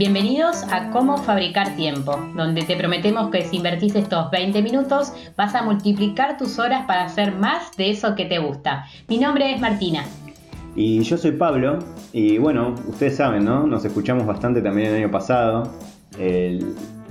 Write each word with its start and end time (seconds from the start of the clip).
Bienvenidos 0.00 0.64
a 0.72 0.88
Cómo 0.92 1.18
Fabricar 1.18 1.76
Tiempo, 1.76 2.18
donde 2.34 2.62
te 2.62 2.74
prometemos 2.74 3.30
que 3.30 3.44
si 3.44 3.58
invertís 3.58 3.94
estos 3.94 4.30
20 4.30 4.62
minutos 4.62 5.12
vas 5.36 5.54
a 5.54 5.62
multiplicar 5.62 6.38
tus 6.38 6.58
horas 6.58 6.86
para 6.86 7.04
hacer 7.04 7.34
más 7.34 7.76
de 7.76 7.90
eso 7.90 8.14
que 8.14 8.24
te 8.24 8.38
gusta. 8.38 8.86
Mi 9.08 9.18
nombre 9.18 9.52
es 9.52 9.60
Martina. 9.60 10.04
Y 10.74 11.00
yo 11.02 11.18
soy 11.18 11.32
Pablo, 11.32 11.80
y 12.14 12.38
bueno, 12.38 12.76
ustedes 12.88 13.16
saben, 13.16 13.44
¿no? 13.44 13.66
Nos 13.66 13.84
escuchamos 13.84 14.24
bastante 14.24 14.62
también 14.62 14.88
el 14.88 14.96
año 15.02 15.10
pasado. 15.10 15.70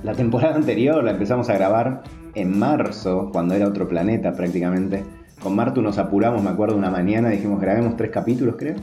la 0.02 0.14
temporada 0.16 0.56
anterior 0.56 1.04
la 1.04 1.12
empezamos 1.12 1.48
a 1.50 1.54
grabar 1.54 2.02
en 2.34 2.58
marzo, 2.58 3.30
cuando 3.32 3.54
era 3.54 3.68
otro 3.68 3.88
planeta 3.88 4.34
prácticamente. 4.34 5.06
Con 5.44 5.56
Martu 5.56 5.84
nos 5.84 6.00
apuramos, 6.00 6.42
me 6.42 6.50
acuerdo, 6.50 6.76
una 6.76 6.90
mañana, 6.90 7.30
dijimos 7.30 7.62
grabemos 7.62 7.96
tres 7.98 8.10
capítulos, 8.10 8.56
creo 8.58 8.78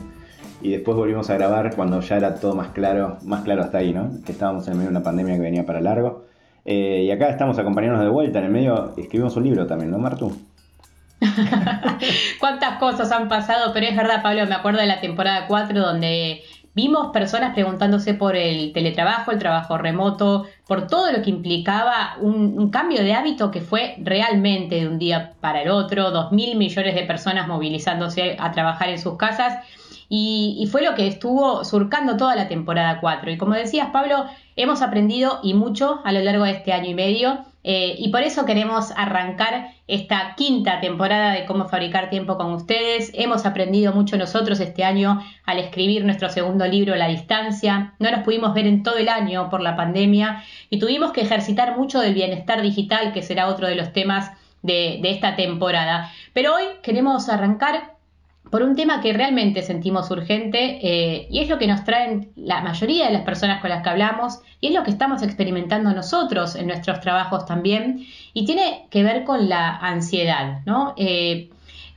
y 0.61 0.71
después 0.71 0.97
volvimos 0.97 1.29
a 1.29 1.35
grabar 1.35 1.75
cuando 1.75 1.99
ya 2.01 2.17
era 2.17 2.35
todo 2.35 2.55
más 2.55 2.69
claro, 2.69 3.17
más 3.23 3.43
claro 3.43 3.63
hasta 3.63 3.79
ahí, 3.79 3.93
¿no? 3.93 4.11
Que 4.25 4.31
estábamos 4.31 4.67
en 4.67 4.73
medio 4.73 4.89
de 4.89 4.95
una 4.95 5.03
pandemia 5.03 5.35
que 5.35 5.41
venía 5.41 5.65
para 5.65 5.81
largo. 5.81 6.25
Eh, 6.65 7.03
y 7.05 7.11
acá 7.11 7.29
estamos 7.29 7.57
acompañándonos 7.59 8.05
de 8.05 8.11
vuelta, 8.11 8.39
en 8.39 8.45
el 8.45 8.51
medio 8.51 8.93
escribimos 8.97 9.35
un 9.37 9.43
libro 9.43 9.67
también, 9.67 9.91
¿no, 9.91 9.99
Martu? 9.99 10.35
Cuántas 12.39 12.77
cosas 12.77 13.11
han 13.11 13.29
pasado, 13.29 13.71
pero 13.73 13.87
es 13.87 13.95
verdad, 13.95 14.21
Pablo, 14.21 14.45
me 14.47 14.55
acuerdo 14.55 14.79
de 14.79 14.87
la 14.87 14.99
temporada 14.99 15.47
4 15.47 15.79
donde 15.79 16.41
vimos 16.73 17.11
personas 17.11 17.53
preguntándose 17.53 18.13
por 18.13 18.35
el 18.35 18.73
teletrabajo, 18.73 19.31
el 19.31 19.39
trabajo 19.39 19.77
remoto, 19.77 20.45
por 20.67 20.87
todo 20.87 21.11
lo 21.11 21.23
que 21.23 21.29
implicaba 21.29 22.17
un, 22.21 22.59
un, 22.59 22.69
cambio 22.69 23.01
de 23.01 23.13
hábito 23.13 23.49
que 23.49 23.61
fue 23.61 23.95
realmente 23.99 24.75
de 24.75 24.87
un 24.87 24.99
día 24.99 25.33
para 25.39 25.63
el 25.63 25.71
otro, 25.71 26.11
dos 26.11 26.31
mil 26.31 26.55
millones 26.55 26.93
de 26.93 27.03
personas 27.03 27.47
movilizándose 27.47 28.35
a 28.39 28.51
trabajar 28.51 28.89
en 28.89 28.99
sus 28.99 29.17
casas 29.17 29.57
y, 30.09 30.67
fue 30.71 30.83
lo 30.83 30.95
que 30.95 31.07
estuvo 31.07 31.65
surcando 31.65 32.15
toda 32.15 32.35
la 32.35 32.47
temporada 32.47 32.99
4. 33.01 33.31
Y 33.31 33.37
como 33.37 33.53
decías, 33.53 33.89
Pablo, 33.91 34.25
hemos 34.55 34.81
aprendido 34.81 35.39
y 35.43 35.53
mucho 35.53 35.99
a 36.05 36.11
lo 36.11 36.21
largo 36.21 36.45
de 36.45 36.51
este 36.51 36.71
año 36.71 36.89
y 36.89 36.93
medio. 36.93 37.39
Eh, 37.63 37.95
y 37.97 38.09
por 38.09 38.21
eso 38.21 38.45
queremos 38.45 38.91
arrancar 38.95 39.71
esta 39.87 40.35
quinta 40.37 40.79
temporada 40.79 41.33
de 41.33 41.45
cómo 41.45 41.65
fabricar 41.65 42.09
tiempo 42.09 42.37
con 42.37 42.53
ustedes. 42.53 43.11
Hemos 43.13 43.45
aprendido 43.45 43.91
mucho 43.91 44.17
nosotros 44.17 44.61
este 44.61 44.85
año 44.85 45.21
al 45.45 45.59
escribir 45.59 46.05
nuestro 46.05 46.29
segundo 46.29 46.65
libro, 46.65 46.95
La 46.95 47.09
Distancia. 47.09 47.93
No 47.99 48.09
nos 48.09 48.21
pudimos 48.21 48.53
ver 48.53 48.67
en 48.67 48.83
todo 48.83 48.95
el 48.97 49.09
año 49.09 49.49
por 49.49 49.59
la 49.59 49.75
pandemia 49.75 50.43
y 50.69 50.79
tuvimos 50.79 51.11
que 51.11 51.21
ejercitar 51.21 51.77
mucho 51.77 51.99
del 51.99 52.13
bienestar 52.13 52.61
digital, 52.61 53.11
que 53.11 53.21
será 53.21 53.47
otro 53.47 53.67
de 53.67 53.75
los 53.75 53.91
temas 53.91 54.31
de, 54.61 54.99
de 55.01 55.09
esta 55.11 55.35
temporada. 55.35 56.09
Pero 56.31 56.55
hoy 56.55 56.63
queremos 56.81 57.27
arrancar 57.27 57.96
por 58.49 58.63
un 58.63 58.75
tema 58.75 59.01
que 59.01 59.13
realmente 59.13 59.61
sentimos 59.61 60.09
urgente 60.11 60.79
eh, 60.81 61.27
y 61.29 61.39
es 61.39 61.49
lo 61.49 61.57
que 61.57 61.67
nos 61.67 61.83
traen 61.83 62.31
la 62.35 62.61
mayoría 62.61 63.07
de 63.07 63.13
las 63.13 63.23
personas 63.23 63.61
con 63.61 63.69
las 63.69 63.83
que 63.83 63.89
hablamos 63.89 64.39
y 64.61 64.67
es 64.67 64.73
lo 64.73 64.83
que 64.83 64.91
estamos 64.91 65.21
experimentando 65.23 65.91
nosotros 65.91 66.55
en 66.55 66.67
nuestros 66.67 67.01
trabajos 67.01 67.45
también 67.45 68.05
y 68.33 68.45
tiene 68.45 68.87
que 68.89 69.03
ver 69.03 69.23
con 69.23 69.49
la 69.49 69.75
ansiedad, 69.77 70.61
¿no? 70.65 70.93
Eh, 70.97 71.49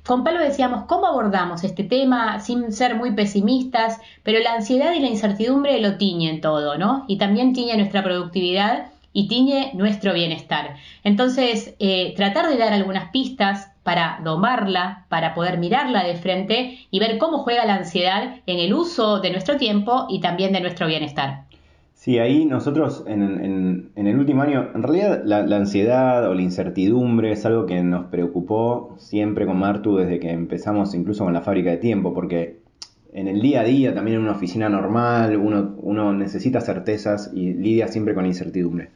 con 0.07 0.25
Pablo 0.25 0.41
decíamos, 0.41 0.87
¿cómo 0.87 1.07
abordamos 1.07 1.63
este 1.63 1.85
tema 1.85 2.41
sin 2.41 2.73
ser 2.73 2.97
muy 2.97 3.13
pesimistas? 3.13 4.01
Pero 4.23 4.41
la 4.41 4.55
ansiedad 4.55 4.93
y 4.93 5.01
la 5.01 5.09
incertidumbre 5.09 5.81
lo 5.81 5.99
tiñen 5.99 6.41
todo, 6.41 6.79
¿no? 6.79 7.05
Y 7.07 7.19
también 7.19 7.53
tiñe 7.53 7.77
nuestra 7.77 8.03
productividad 8.03 8.87
y 9.13 9.29
tiñe 9.29 9.73
nuestro 9.75 10.15
bienestar. 10.15 10.77
Entonces, 11.05 11.75
eh, 11.79 12.15
tratar 12.17 12.49
de 12.49 12.57
dar 12.57 12.73
algunas 12.73 13.11
pistas 13.11 13.71
para 13.83 14.21
domarla, 14.23 15.07
para 15.09 15.35
poder 15.35 15.59
mirarla 15.59 16.05
de 16.05 16.17
frente 16.17 16.79
y 16.91 16.99
ver 17.01 17.19
cómo 17.19 17.39
juega 17.39 17.65
la 17.65 17.77
ansiedad 17.77 18.37
en 18.47 18.59
el 18.59 18.75
uso 18.75 19.21
de 19.21 19.31
nuestro 19.31 19.57
tiempo 19.57 20.07
y 20.09 20.21
también 20.21 20.53
de 20.53 20.61
nuestro 20.61 20.87
bienestar. 20.87 21.45
Sí, 22.01 22.19
ahí 22.19 22.47
nosotros 22.47 23.05
en, 23.07 23.93
el 23.95 24.19
último 24.19 24.41
año, 24.41 24.71
en 24.75 24.83
realidad 24.83 25.21
la, 25.23 25.57
ansiedad 25.57 26.27
o 26.31 26.35
la 26.35 26.41
incertidumbre 26.41 27.31
es 27.31 27.45
algo 27.45 27.67
que 27.67 27.83
nos 27.83 28.07
preocupó 28.07 28.95
siempre 28.97 29.45
con 29.45 29.59
Martu 29.59 29.97
desde 29.97 30.19
que 30.19 30.31
empezamos 30.31 30.95
incluso 30.95 31.25
con 31.25 31.35
la 31.35 31.43
fábrica 31.43 31.71
de 31.71 31.77
tiempo, 31.77 32.15
porque 32.15 32.61
en 33.13 33.29
el 33.29 33.43
día 33.43 33.61
a 33.61 33.65
día, 33.65 33.95
también 33.95 34.17
en 34.17 34.23
una 34.23 34.33
oficina 34.33 34.71
normal, 34.71 35.37
uno, 35.37 35.75
uno 35.77 36.15
necesita 36.15 36.63
certezas 36.63 37.33
y 37.35 37.53
lidia 37.53 37.89
siempre 37.89 38.15
con 38.15 38.23
la 38.23 38.29
incertidumbre. 38.29 38.89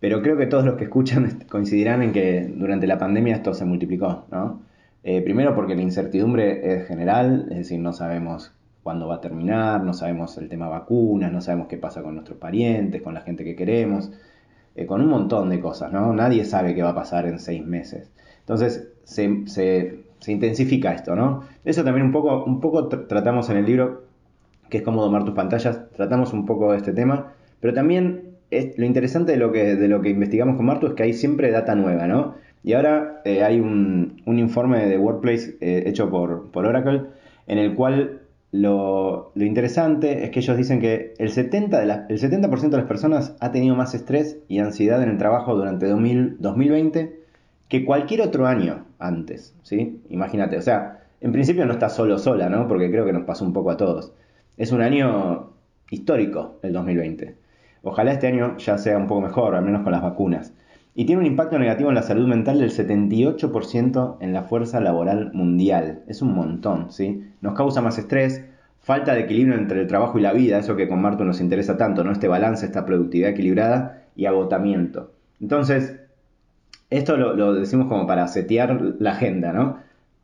Pero 0.00 0.22
creo 0.22 0.36
que 0.36 0.46
todos 0.46 0.64
los 0.64 0.76
que 0.76 0.84
escuchan 0.84 1.40
coincidirán 1.50 2.02
en 2.02 2.12
que 2.12 2.46
durante 2.54 2.86
la 2.86 2.98
pandemia 2.98 3.36
esto 3.36 3.54
se 3.54 3.64
multiplicó, 3.64 4.26
¿no? 4.30 4.62
Eh, 5.02 5.22
primero 5.22 5.54
porque 5.54 5.76
la 5.76 5.82
incertidumbre 5.82 6.74
es 6.74 6.88
general, 6.88 7.46
es 7.50 7.58
decir, 7.58 7.78
no 7.78 7.92
sabemos 7.92 8.52
cuándo 8.82 9.06
va 9.06 9.16
a 9.16 9.20
terminar, 9.20 9.82
no 9.82 9.94
sabemos 9.94 10.36
el 10.38 10.48
tema 10.48 10.68
vacunas, 10.68 11.32
no 11.32 11.40
sabemos 11.40 11.68
qué 11.68 11.76
pasa 11.76 12.02
con 12.02 12.14
nuestros 12.14 12.38
parientes, 12.38 13.02
con 13.02 13.14
la 13.14 13.20
gente 13.20 13.44
que 13.44 13.54
queremos, 13.54 14.10
eh, 14.74 14.84
con 14.86 15.00
un 15.00 15.08
montón 15.08 15.48
de 15.48 15.60
cosas, 15.60 15.92
¿no? 15.92 16.12
Nadie 16.12 16.44
sabe 16.44 16.74
qué 16.74 16.82
va 16.82 16.90
a 16.90 16.94
pasar 16.94 17.26
en 17.26 17.38
seis 17.38 17.64
meses. 17.64 18.10
Entonces 18.40 18.88
se, 19.04 19.46
se, 19.46 20.04
se 20.18 20.32
intensifica 20.32 20.92
esto, 20.92 21.14
¿no? 21.14 21.42
Eso 21.64 21.84
también 21.84 22.06
un 22.06 22.12
poco, 22.12 22.44
un 22.44 22.60
poco 22.60 22.88
tratamos 22.88 23.48
en 23.50 23.58
el 23.58 23.66
libro, 23.66 24.04
que 24.68 24.78
es 24.78 24.82
cómo 24.82 25.02
domar 25.02 25.24
tus 25.24 25.34
pantallas, 25.34 25.88
tratamos 25.96 26.32
un 26.32 26.46
poco 26.46 26.72
de 26.72 26.78
este 26.78 26.92
tema, 26.92 27.32
pero 27.60 27.74
también 27.74 28.35
lo 28.50 28.84
interesante 28.84 29.32
de 29.32 29.38
lo, 29.38 29.52
que, 29.52 29.76
de 29.76 29.88
lo 29.88 30.00
que 30.00 30.10
investigamos 30.10 30.56
con 30.56 30.66
Martu 30.66 30.86
es 30.86 30.92
que 30.94 31.02
hay 31.02 31.12
siempre 31.12 31.50
data 31.50 31.74
nueva, 31.74 32.06
¿no? 32.06 32.34
Y 32.62 32.72
ahora 32.72 33.22
eh, 33.24 33.42
hay 33.44 33.60
un, 33.60 34.20
informe 34.26 34.86
de 34.86 34.98
Workplace 34.98 35.56
eh, 35.60 35.84
hecho 35.86 36.10
por, 36.10 36.50
por, 36.50 36.66
Oracle 36.66 37.02
en 37.46 37.58
el 37.58 37.74
cual 37.74 38.22
lo, 38.52 39.32
interesante 39.36 40.24
es 40.24 40.30
que 40.30 40.40
ellos 40.40 40.56
dicen 40.56 40.80
que 40.80 41.14
el 41.18 41.30
70%, 41.30 41.68
de 41.68 42.12
el 42.12 42.18
70 42.18 42.48
de 42.48 42.76
las 42.76 42.86
personas 42.86 43.36
ha 43.40 43.52
tenido 43.52 43.76
más 43.76 43.94
estrés 43.94 44.38
y 44.48 44.58
ansiedad 44.58 45.02
en 45.02 45.10
el 45.10 45.18
trabajo 45.18 45.54
durante 45.54 45.86
2020 45.86 47.20
que 47.68 47.84
cualquier 47.84 48.22
otro 48.22 48.46
año 48.46 48.84
antes, 48.98 49.54
¿sí? 49.62 50.00
Imagínate, 50.08 50.56
o 50.56 50.62
sea, 50.62 51.00
en 51.20 51.32
principio 51.32 51.66
no 51.66 51.72
está 51.72 51.88
solo 51.88 52.18
sola, 52.18 52.48
¿no? 52.48 52.68
Porque 52.68 52.90
creo 52.90 53.04
que 53.04 53.12
nos 53.12 53.24
pasó 53.24 53.44
un 53.44 53.52
poco 53.52 53.70
a 53.70 53.76
todos. 53.76 54.12
Es 54.56 54.72
un 54.72 54.82
año 54.82 55.50
histórico 55.90 56.58
el 56.62 56.72
2020. 56.72 57.45
Ojalá 57.88 58.10
este 58.10 58.26
año 58.26 58.56
ya 58.58 58.78
sea 58.78 58.98
un 58.98 59.06
poco 59.06 59.20
mejor, 59.20 59.54
al 59.54 59.64
menos 59.64 59.82
con 59.82 59.92
las 59.92 60.02
vacunas. 60.02 60.52
Y 60.96 61.04
tiene 61.04 61.20
un 61.20 61.26
impacto 61.26 61.56
negativo 61.56 61.88
en 61.88 61.94
la 61.94 62.02
salud 62.02 62.26
mental 62.26 62.58
del 62.58 62.72
78% 62.72 64.16
en 64.18 64.32
la 64.32 64.42
fuerza 64.42 64.80
laboral 64.80 65.30
mundial. 65.34 66.02
Es 66.08 66.20
un 66.20 66.34
montón, 66.34 66.90
¿sí? 66.90 67.24
Nos 67.42 67.54
causa 67.54 67.82
más 67.82 67.96
estrés, 67.96 68.44
falta 68.80 69.14
de 69.14 69.20
equilibrio 69.20 69.56
entre 69.56 69.82
el 69.82 69.86
trabajo 69.86 70.18
y 70.18 70.22
la 70.22 70.32
vida, 70.32 70.58
eso 70.58 70.74
que 70.74 70.88
con 70.88 71.00
Marto 71.00 71.24
nos 71.24 71.40
interesa 71.40 71.76
tanto, 71.76 72.02
¿no? 72.02 72.10
Este 72.10 72.26
balance, 72.26 72.66
esta 72.66 72.84
productividad 72.84 73.30
equilibrada 73.30 74.02
y 74.16 74.26
agotamiento. 74.26 75.12
Entonces, 75.40 76.00
esto 76.90 77.16
lo, 77.16 77.54
decimos 77.54 77.86
como 77.86 78.08
para 78.08 78.26
setear 78.26 78.96
la 78.98 79.12
agenda, 79.12 79.52
¿no? 79.52 79.78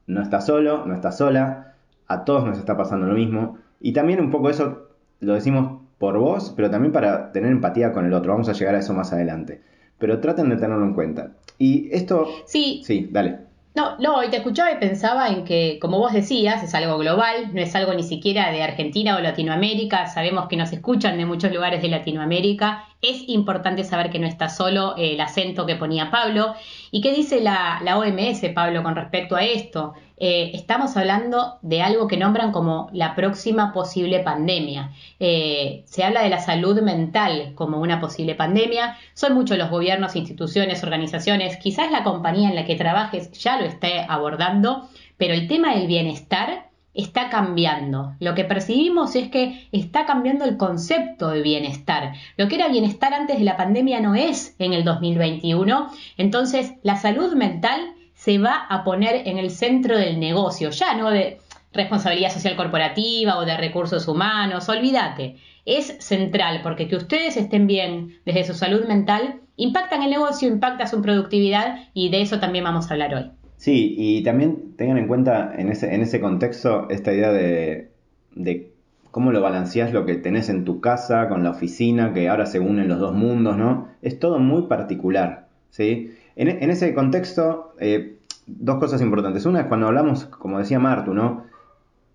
No 0.09 0.21
está 0.21 0.41
solo, 0.41 0.84
no 0.84 0.94
está 0.94 1.12
sola, 1.12 1.75
a 2.09 2.25
todos 2.25 2.44
nos 2.44 2.59
está 2.59 2.77
pasando 2.77 3.06
lo 3.06 3.15
mismo. 3.15 3.56
Y 3.81 3.93
también 3.93 4.19
un 4.19 4.33
poco 4.33 4.50
eso 4.50 4.89
lo 5.21 5.34
decimos 5.34 5.81
por 6.03 6.19
vos, 6.19 6.53
pero 6.57 6.69
también 6.69 6.91
para 6.91 7.31
tener 7.31 7.53
empatía 7.53 7.93
con 7.93 8.05
el 8.05 8.13
otro. 8.13 8.33
Vamos 8.33 8.49
a 8.49 8.55
llegar 8.55 8.75
a 8.75 8.81
eso 8.81 8.93
más 8.93 9.13
adelante. 9.13 9.63
Pero 9.99 10.19
traten 10.19 10.49
de 10.49 10.57
tenerlo 10.57 10.85
en 10.85 10.95
cuenta. 10.95 11.35
Y 11.59 11.91
esto... 11.93 12.27
Sí. 12.45 12.83
Sí, 12.85 13.09
dale. 13.13 13.39
No, 13.77 13.97
no, 13.99 14.21
y 14.25 14.29
te 14.29 14.39
escuchaba 14.39 14.73
y 14.73 14.79
pensaba 14.81 15.29
en 15.29 15.44
que, 15.44 15.79
como 15.81 16.00
vos 16.00 16.12
decías, 16.12 16.61
es 16.65 16.75
algo 16.75 16.99
global, 16.99 17.55
no 17.55 17.61
es 17.61 17.73
algo 17.76 17.94
ni 17.94 18.03
siquiera 18.03 18.50
de 18.50 18.65
Argentina 18.65 19.17
o 19.17 19.21
Latinoamérica, 19.21 20.09
sabemos 20.09 20.49
que 20.49 20.56
nos 20.56 20.73
escuchan 20.73 21.19
de 21.19 21.25
muchos 21.25 21.53
lugares 21.53 21.81
de 21.82 21.88
Latinoamérica, 21.88 22.85
es 23.02 23.28
importante 23.28 23.82
saber 23.82 24.10
que 24.10 24.20
no 24.20 24.28
está 24.28 24.49
solo 24.49 24.94
el 24.96 25.20
acento 25.20 25.66
que 25.66 25.75
ponía 25.75 26.12
Pablo. 26.12 26.54
¿Y 26.93 27.00
qué 27.00 27.12
dice 27.12 27.40
la, 27.40 27.81
la 27.82 27.99
OMS, 27.99 28.40
Pablo, 28.54 28.84
con 28.84 28.94
respecto 28.94 29.34
a 29.34 29.43
esto? 29.43 29.94
Eh, 30.19 30.52
estamos 30.54 30.96
hablando 30.96 31.58
de 31.62 31.82
algo 31.82 32.06
que 32.06 32.16
nombran 32.16 32.52
como 32.52 32.88
la 32.93 33.16
próxima 33.16 33.72
posible 33.72 34.20
pandemia. 34.20 34.93
Eh, 35.19 35.82
se 35.84 36.04
habla 36.04 36.22
de 36.22 36.28
la 36.28 36.38
salud 36.38 36.81
mental 36.81 37.54
como 37.56 37.81
una 37.81 38.00
posible 38.00 38.37
pandemia. 38.37 38.96
Son 39.14 39.34
muchos 39.34 39.58
los 39.58 39.69
gobiernos, 39.69 40.14
instituciones, 40.14 40.84
organizaciones, 40.84 41.56
quizás 41.56 41.90
la 41.90 42.04
compañía 42.04 42.50
en 42.50 42.54
la 42.54 42.66
que 42.66 42.76
trabajes 42.76 43.32
ya 43.32 43.58
lo 43.58 43.64
esté 43.64 44.06
abordando, 44.08 44.88
pero 45.16 45.34
el 45.34 45.49
tema 45.49 45.75
del 45.75 45.88
bienestar 45.88 46.70
está 46.94 47.31
cambiando. 47.31 48.15
Lo 48.21 48.35
que 48.35 48.44
percibimos 48.44 49.15
es 49.17 49.29
que 49.29 49.69
está 49.73 50.06
cambiando 50.06 50.44
el 50.44 50.56
concepto 50.56 51.29
de 51.31 51.43
bienestar. 51.43 52.12
Lo 52.37 52.49
que 52.49 52.56
era 52.56 52.69
bienestar 52.69 53.15
antes 53.15 53.39
de 53.39 53.44
la 53.44 53.56
pandemia 53.56 54.00
no 54.00 54.15
es 54.15 54.55
en 54.59 54.73
el 54.73 54.85
2021. 54.85 55.91
Entonces, 56.17 56.75
la 56.83 56.97
salud 56.97 57.35
mental 57.35 57.94
se 58.15 58.39
va 58.39 58.55
a 58.69 58.85
poner 58.85 59.27
en 59.27 59.39
el 59.39 59.50
centro 59.50 59.97
del 59.97 60.21
negocio, 60.21 60.71
ya 60.71 60.94
no 60.94 61.11
de 61.11 61.39
responsabilidad 61.73 62.31
social 62.31 62.55
corporativa 62.55 63.38
o 63.38 63.45
de 63.45 63.56
recursos 63.56 64.06
humanos, 64.06 64.69
olvídate, 64.69 65.37
es 65.65 65.97
central 66.00 66.61
porque 66.62 66.88
que 66.88 66.97
ustedes 66.97 67.37
estén 67.37 67.67
bien 67.67 68.21
desde 68.25 68.45
su 68.45 68.55
salud 68.55 68.87
mental 68.87 69.41
impacta 69.56 69.97
en 69.97 70.03
el 70.03 70.11
negocio, 70.11 70.49
impacta 70.49 70.87
su 70.87 71.00
productividad 71.03 71.88
y 71.95 72.11
de 72.11 72.23
eso 72.23 72.38
también 72.38 72.65
vamos 72.65 72.91
a 72.91 72.95
hablar 72.95 73.15
hoy. 73.15 73.42
Sí, 73.62 73.94
y 73.97 74.25
también 74.25 74.75
tengan 74.76 74.99
en 74.99 75.06
cuenta 75.06 75.55
en 75.56 75.69
ese, 75.69 75.94
en 75.94 76.00
ese 76.00 76.20
contexto 76.20 76.88
esta 76.91 77.12
idea 77.12 77.31
de, 77.31 77.93
de 78.35 78.73
cómo 79.12 79.31
lo 79.31 79.41
balanceás 79.41 79.93
lo 79.93 80.05
que 80.05 80.17
tenés 80.17 80.49
en 80.49 80.64
tu 80.64 80.81
casa 80.81 81.29
con 81.29 81.44
la 81.44 81.50
oficina, 81.50 82.12
que 82.12 82.29
ahora 82.29 82.47
se 82.47 82.59
unen 82.59 82.88
los 82.88 82.99
dos 82.99 83.14
mundos, 83.14 83.56
¿no? 83.56 83.87
Es 84.03 84.19
todo 84.19 84.41
muy 84.41 84.62
particular, 84.62 85.47
¿sí? 85.70 86.12
En, 86.35 86.49
ese 86.70 86.93
contexto, 86.93 87.76
eh, 87.79 88.17
dos 88.49 88.81
cosas 88.81 89.00
importantes. 89.00 89.47
Una 89.47 89.61
es 89.61 89.67
cuando 89.67 89.87
hablamos, 89.87 90.25
como 90.25 90.59
decía 90.59 90.81
Martu, 90.81 91.14
¿no? 91.14 91.44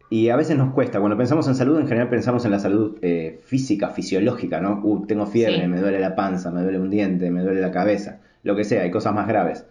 Y 0.09 0.27
a 0.27 0.35
veces 0.35 0.57
nos 0.57 0.73
cuesta, 0.73 0.99
cuando 0.99 1.15
pensamos 1.15 1.47
en 1.47 1.55
salud, 1.55 1.79
en 1.79 1.87
general 1.87 2.09
pensamos 2.09 2.43
en 2.43 2.51
la 2.51 2.59
salud 2.59 2.97
eh, 3.01 3.39
física, 3.45 3.91
fisiológica, 3.91 4.59
¿no? 4.59 4.81
Uh, 4.83 5.05
tengo 5.05 5.25
fiebre, 5.25 5.65
me 5.69 5.79
duele 5.79 6.01
la 6.01 6.13
panza, 6.13 6.51
me 6.51 6.61
duele 6.61 6.77
un 6.77 6.89
diente, 6.89 7.31
me 7.31 7.41
duele 7.41 7.61
la 7.61 7.71
cabeza, 7.71 8.19
lo 8.43 8.53
que 8.57 8.65
sea, 8.65 8.81
hay 8.81 8.91
cosas 8.91 9.15
más 9.15 9.29
graves. 9.29 9.65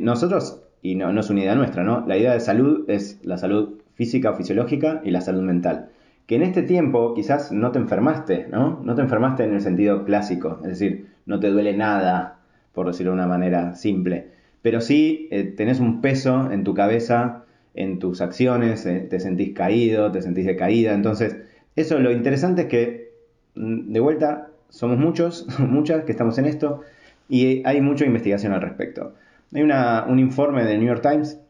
nosotros, 0.00 0.62
y 0.82 0.94
no, 0.94 1.12
no, 1.12 1.20
es 1.20 1.30
una 1.30 1.40
idea 1.40 1.54
nuestra, 1.54 1.84
¿no? 1.84 2.06
La 2.06 2.16
idea 2.16 2.32
de 2.32 2.40
salud 2.40 2.88
es 2.88 3.20
la 3.22 3.38
salud 3.38 3.80
física 3.94 4.30
o 4.30 4.36
fisiológica 4.36 5.00
y 5.04 5.10
la 5.10 5.20
salud 5.20 5.42
mental. 5.42 5.90
Que 6.26 6.36
en 6.36 6.42
este 6.42 6.62
tiempo 6.62 7.14
quizás 7.14 7.52
no 7.52 7.72
te 7.72 7.78
enfermaste, 7.78 8.46
¿no? 8.50 8.80
No 8.84 8.94
te 8.94 9.02
enfermaste 9.02 9.44
en 9.44 9.54
el 9.54 9.60
sentido 9.60 10.04
clásico, 10.04 10.60
es 10.62 10.68
decir, 10.68 11.08
no 11.26 11.40
te 11.40 11.48
duele 11.48 11.76
nada, 11.76 12.38
por 12.72 12.86
decirlo 12.86 13.12
de 13.12 13.18
una 13.18 13.26
manera 13.26 13.74
simple. 13.74 14.28
Pero 14.62 14.80
sí 14.80 15.28
eh, 15.30 15.44
tenés 15.44 15.80
un 15.80 16.00
peso 16.00 16.50
en 16.50 16.64
tu 16.64 16.74
cabeza 16.74 17.44
en 17.78 18.00
tus 18.00 18.20
acciones, 18.20 18.84
eh, 18.86 19.06
te 19.08 19.20
sentís 19.20 19.54
caído, 19.54 20.10
te 20.10 20.20
sentís 20.20 20.46
decaída. 20.46 20.94
Entonces, 20.94 21.36
eso 21.76 22.00
lo 22.00 22.10
interesante 22.10 22.62
es 22.62 22.68
que, 22.68 23.12
mm, 23.54 23.92
de 23.92 24.00
vuelta, 24.00 24.48
somos 24.68 24.98
muchos, 24.98 25.46
muchas 25.60 26.04
que 26.04 26.10
estamos 26.12 26.38
en 26.38 26.46
esto 26.46 26.82
y 27.28 27.62
hay 27.64 27.80
mucha 27.80 28.04
investigación 28.04 28.52
al 28.52 28.62
respecto. 28.62 29.14
Hay 29.54 29.62
un 29.62 30.18
informe 30.18 30.64
del 30.64 30.78
New 30.78 30.88
York 30.88 31.02
Times, 31.02 31.40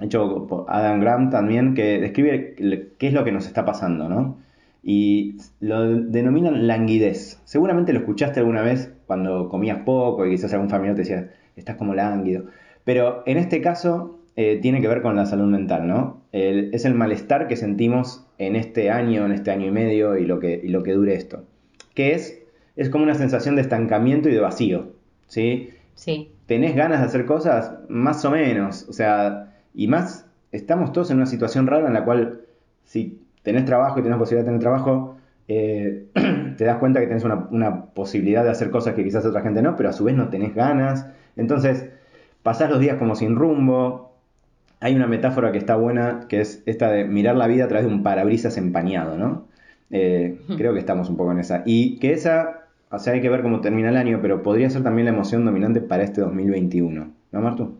hecho 0.00 0.46
por 0.46 0.66
Adam 0.68 1.00
Grant 1.00 1.30
también, 1.30 1.74
que 1.74 2.00
describe 2.00 2.54
qué 2.98 3.06
es 3.06 3.12
lo 3.12 3.24
que 3.24 3.32
nos 3.32 3.46
está 3.46 3.64
pasando, 3.64 4.08
¿no? 4.08 4.38
Y 4.82 5.36
lo 5.60 5.86
denominan 5.86 6.66
languidez. 6.66 7.40
Seguramente 7.44 7.92
lo 7.92 8.00
escuchaste 8.00 8.40
alguna 8.40 8.62
vez 8.62 8.92
cuando 9.06 9.48
comías 9.48 9.78
poco 9.84 10.26
y 10.26 10.30
quizás 10.30 10.52
algún 10.54 10.70
familiar 10.70 10.96
te 10.96 11.02
decía, 11.02 11.30
estás 11.56 11.76
como 11.76 11.94
lánguido. 11.94 12.46
Pero 12.84 13.22
en 13.26 13.36
este 13.36 13.60
caso 13.60 14.18
eh, 14.36 14.58
tiene 14.60 14.80
que 14.80 14.88
ver 14.88 15.02
con 15.02 15.16
la 15.16 15.26
salud 15.26 15.46
mental, 15.46 15.86
¿no? 15.86 16.20
es 16.32 16.84
el 16.84 16.94
malestar 16.94 17.48
que 17.48 17.56
sentimos 17.56 18.24
en 18.38 18.54
este 18.54 18.90
año, 18.90 19.26
en 19.26 19.32
este 19.32 19.50
año 19.50 19.66
y 19.66 19.70
medio 19.72 20.16
y 20.16 20.24
lo 20.24 20.38
que, 20.38 20.62
lo 20.64 20.82
que 20.82 20.92
dure 20.92 21.14
esto. 21.14 21.44
Que 21.94 22.14
es, 22.14 22.40
es 22.76 22.88
como 22.88 23.04
una 23.04 23.14
sensación 23.14 23.56
de 23.56 23.62
estancamiento 23.62 24.28
y 24.28 24.32
de 24.32 24.40
vacío, 24.40 24.92
¿sí? 25.26 25.70
Sí. 25.94 26.30
¿Tenés 26.50 26.74
ganas 26.74 26.98
de 26.98 27.06
hacer 27.06 27.26
cosas? 27.26 27.74
Más 27.88 28.24
o 28.24 28.30
menos, 28.32 28.84
o 28.88 28.92
sea, 28.92 29.54
y 29.72 29.86
más, 29.86 30.26
estamos 30.50 30.90
todos 30.90 31.12
en 31.12 31.18
una 31.18 31.26
situación 31.26 31.68
rara 31.68 31.86
en 31.86 31.92
la 31.92 32.04
cual 32.04 32.40
si 32.82 33.22
tenés 33.44 33.66
trabajo 33.66 34.00
y 34.00 34.02
tenés 34.02 34.18
posibilidad 34.18 34.42
de 34.42 34.48
tener 34.48 34.60
trabajo, 34.60 35.16
eh, 35.46 36.06
te 36.58 36.64
das 36.64 36.78
cuenta 36.78 36.98
que 36.98 37.06
tenés 37.06 37.22
una, 37.22 37.46
una, 37.52 37.84
posibilidad 37.84 38.42
de 38.42 38.50
hacer 38.50 38.72
cosas 38.72 38.94
que 38.96 39.04
quizás 39.04 39.24
otra 39.24 39.42
gente 39.42 39.62
no, 39.62 39.76
pero 39.76 39.90
a 39.90 39.92
su 39.92 40.02
vez 40.02 40.16
no 40.16 40.28
tenés 40.28 40.52
ganas. 40.52 41.06
Entonces, 41.36 41.88
pasás 42.42 42.68
los 42.68 42.80
días 42.80 42.96
como 42.96 43.14
sin 43.14 43.36
rumbo, 43.36 44.16
hay 44.80 44.96
una 44.96 45.06
metáfora 45.06 45.52
que 45.52 45.58
está 45.58 45.76
buena, 45.76 46.26
que 46.28 46.40
es 46.40 46.64
esta 46.66 46.90
de 46.90 47.04
mirar 47.04 47.36
la 47.36 47.46
vida 47.46 47.66
a 47.66 47.68
través 47.68 47.86
de 47.86 47.94
un 47.94 48.02
parabrisas 48.02 48.56
empañado, 48.56 49.16
¿no? 49.16 49.46
Eh, 49.92 50.40
creo 50.56 50.72
que 50.72 50.80
estamos 50.80 51.08
un 51.10 51.16
poco 51.16 51.30
en 51.30 51.38
esa. 51.38 51.62
Y 51.64 52.00
que 52.00 52.12
esa, 52.12 52.59
o 52.90 52.98
sea, 52.98 53.12
hay 53.12 53.20
que 53.20 53.28
ver 53.28 53.42
cómo 53.42 53.60
termina 53.60 53.90
el 53.90 53.96
año, 53.96 54.18
pero 54.20 54.42
podría 54.42 54.68
ser 54.70 54.82
también 54.82 55.06
la 55.06 55.12
emoción 55.12 55.44
dominante 55.44 55.80
para 55.80 56.02
este 56.02 56.20
2021, 56.20 57.12
¿no, 57.32 57.40
Martu? 57.40 57.78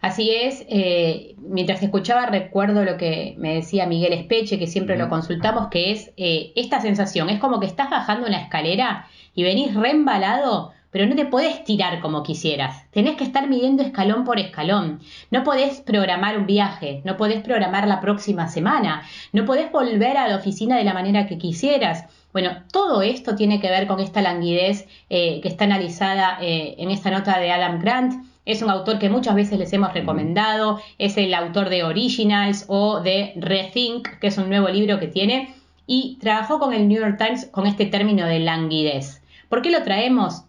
Así 0.00 0.30
es, 0.30 0.66
eh, 0.68 1.34
mientras 1.38 1.82
escuchaba 1.82 2.26
recuerdo 2.26 2.84
lo 2.84 2.96
que 2.98 3.34
me 3.38 3.54
decía 3.54 3.86
Miguel 3.86 4.12
Espeche, 4.12 4.58
que 4.58 4.66
siempre 4.66 4.98
lo 4.98 5.08
consultamos, 5.08 5.68
que 5.68 5.92
es 5.92 6.12
eh, 6.16 6.52
esta 6.56 6.80
sensación, 6.80 7.30
es 7.30 7.40
como 7.40 7.58
que 7.58 7.66
estás 7.66 7.90
bajando 7.90 8.26
una 8.26 8.40
escalera 8.40 9.06
y 9.34 9.42
venís 9.42 9.74
reembalado 9.74 10.72
pero 10.94 11.06
no 11.08 11.16
te 11.16 11.26
podés 11.26 11.64
tirar 11.64 12.00
como 12.00 12.22
quisieras. 12.22 12.88
Tenés 12.92 13.16
que 13.16 13.24
estar 13.24 13.48
midiendo 13.48 13.82
escalón 13.82 14.22
por 14.22 14.38
escalón. 14.38 15.00
No 15.32 15.42
podés 15.42 15.80
programar 15.80 16.38
un 16.38 16.46
viaje, 16.46 17.02
no 17.04 17.16
podés 17.16 17.42
programar 17.42 17.88
la 17.88 18.00
próxima 18.00 18.46
semana, 18.46 19.02
no 19.32 19.44
podés 19.44 19.72
volver 19.72 20.16
a 20.16 20.28
la 20.28 20.36
oficina 20.36 20.76
de 20.76 20.84
la 20.84 20.94
manera 20.94 21.26
que 21.26 21.36
quisieras. 21.36 22.04
Bueno, 22.34 22.64
todo 22.72 23.00
esto 23.02 23.36
tiene 23.36 23.60
que 23.60 23.70
ver 23.70 23.86
con 23.86 24.00
esta 24.00 24.20
languidez 24.20 24.88
eh, 25.08 25.40
que 25.40 25.46
está 25.46 25.66
analizada 25.66 26.36
eh, 26.42 26.74
en 26.78 26.90
esta 26.90 27.12
nota 27.12 27.38
de 27.38 27.52
Adam 27.52 27.78
Grant. 27.80 28.24
Es 28.44 28.60
un 28.60 28.70
autor 28.70 28.98
que 28.98 29.08
muchas 29.08 29.36
veces 29.36 29.56
les 29.56 29.72
hemos 29.72 29.94
recomendado, 29.94 30.80
es 30.98 31.16
el 31.16 31.32
autor 31.32 31.68
de 31.68 31.84
Originals 31.84 32.64
o 32.66 33.00
de 33.00 33.34
Rethink, 33.36 34.18
que 34.18 34.26
es 34.26 34.36
un 34.36 34.48
nuevo 34.48 34.68
libro 34.68 34.98
que 34.98 35.06
tiene, 35.06 35.54
y 35.86 36.18
trabajó 36.20 36.58
con 36.58 36.74
el 36.74 36.88
New 36.88 37.00
York 37.00 37.18
Times 37.18 37.46
con 37.52 37.68
este 37.68 37.86
término 37.86 38.26
de 38.26 38.40
languidez. 38.40 39.22
¿Por 39.48 39.62
qué 39.62 39.70
lo 39.70 39.84
traemos? 39.84 40.42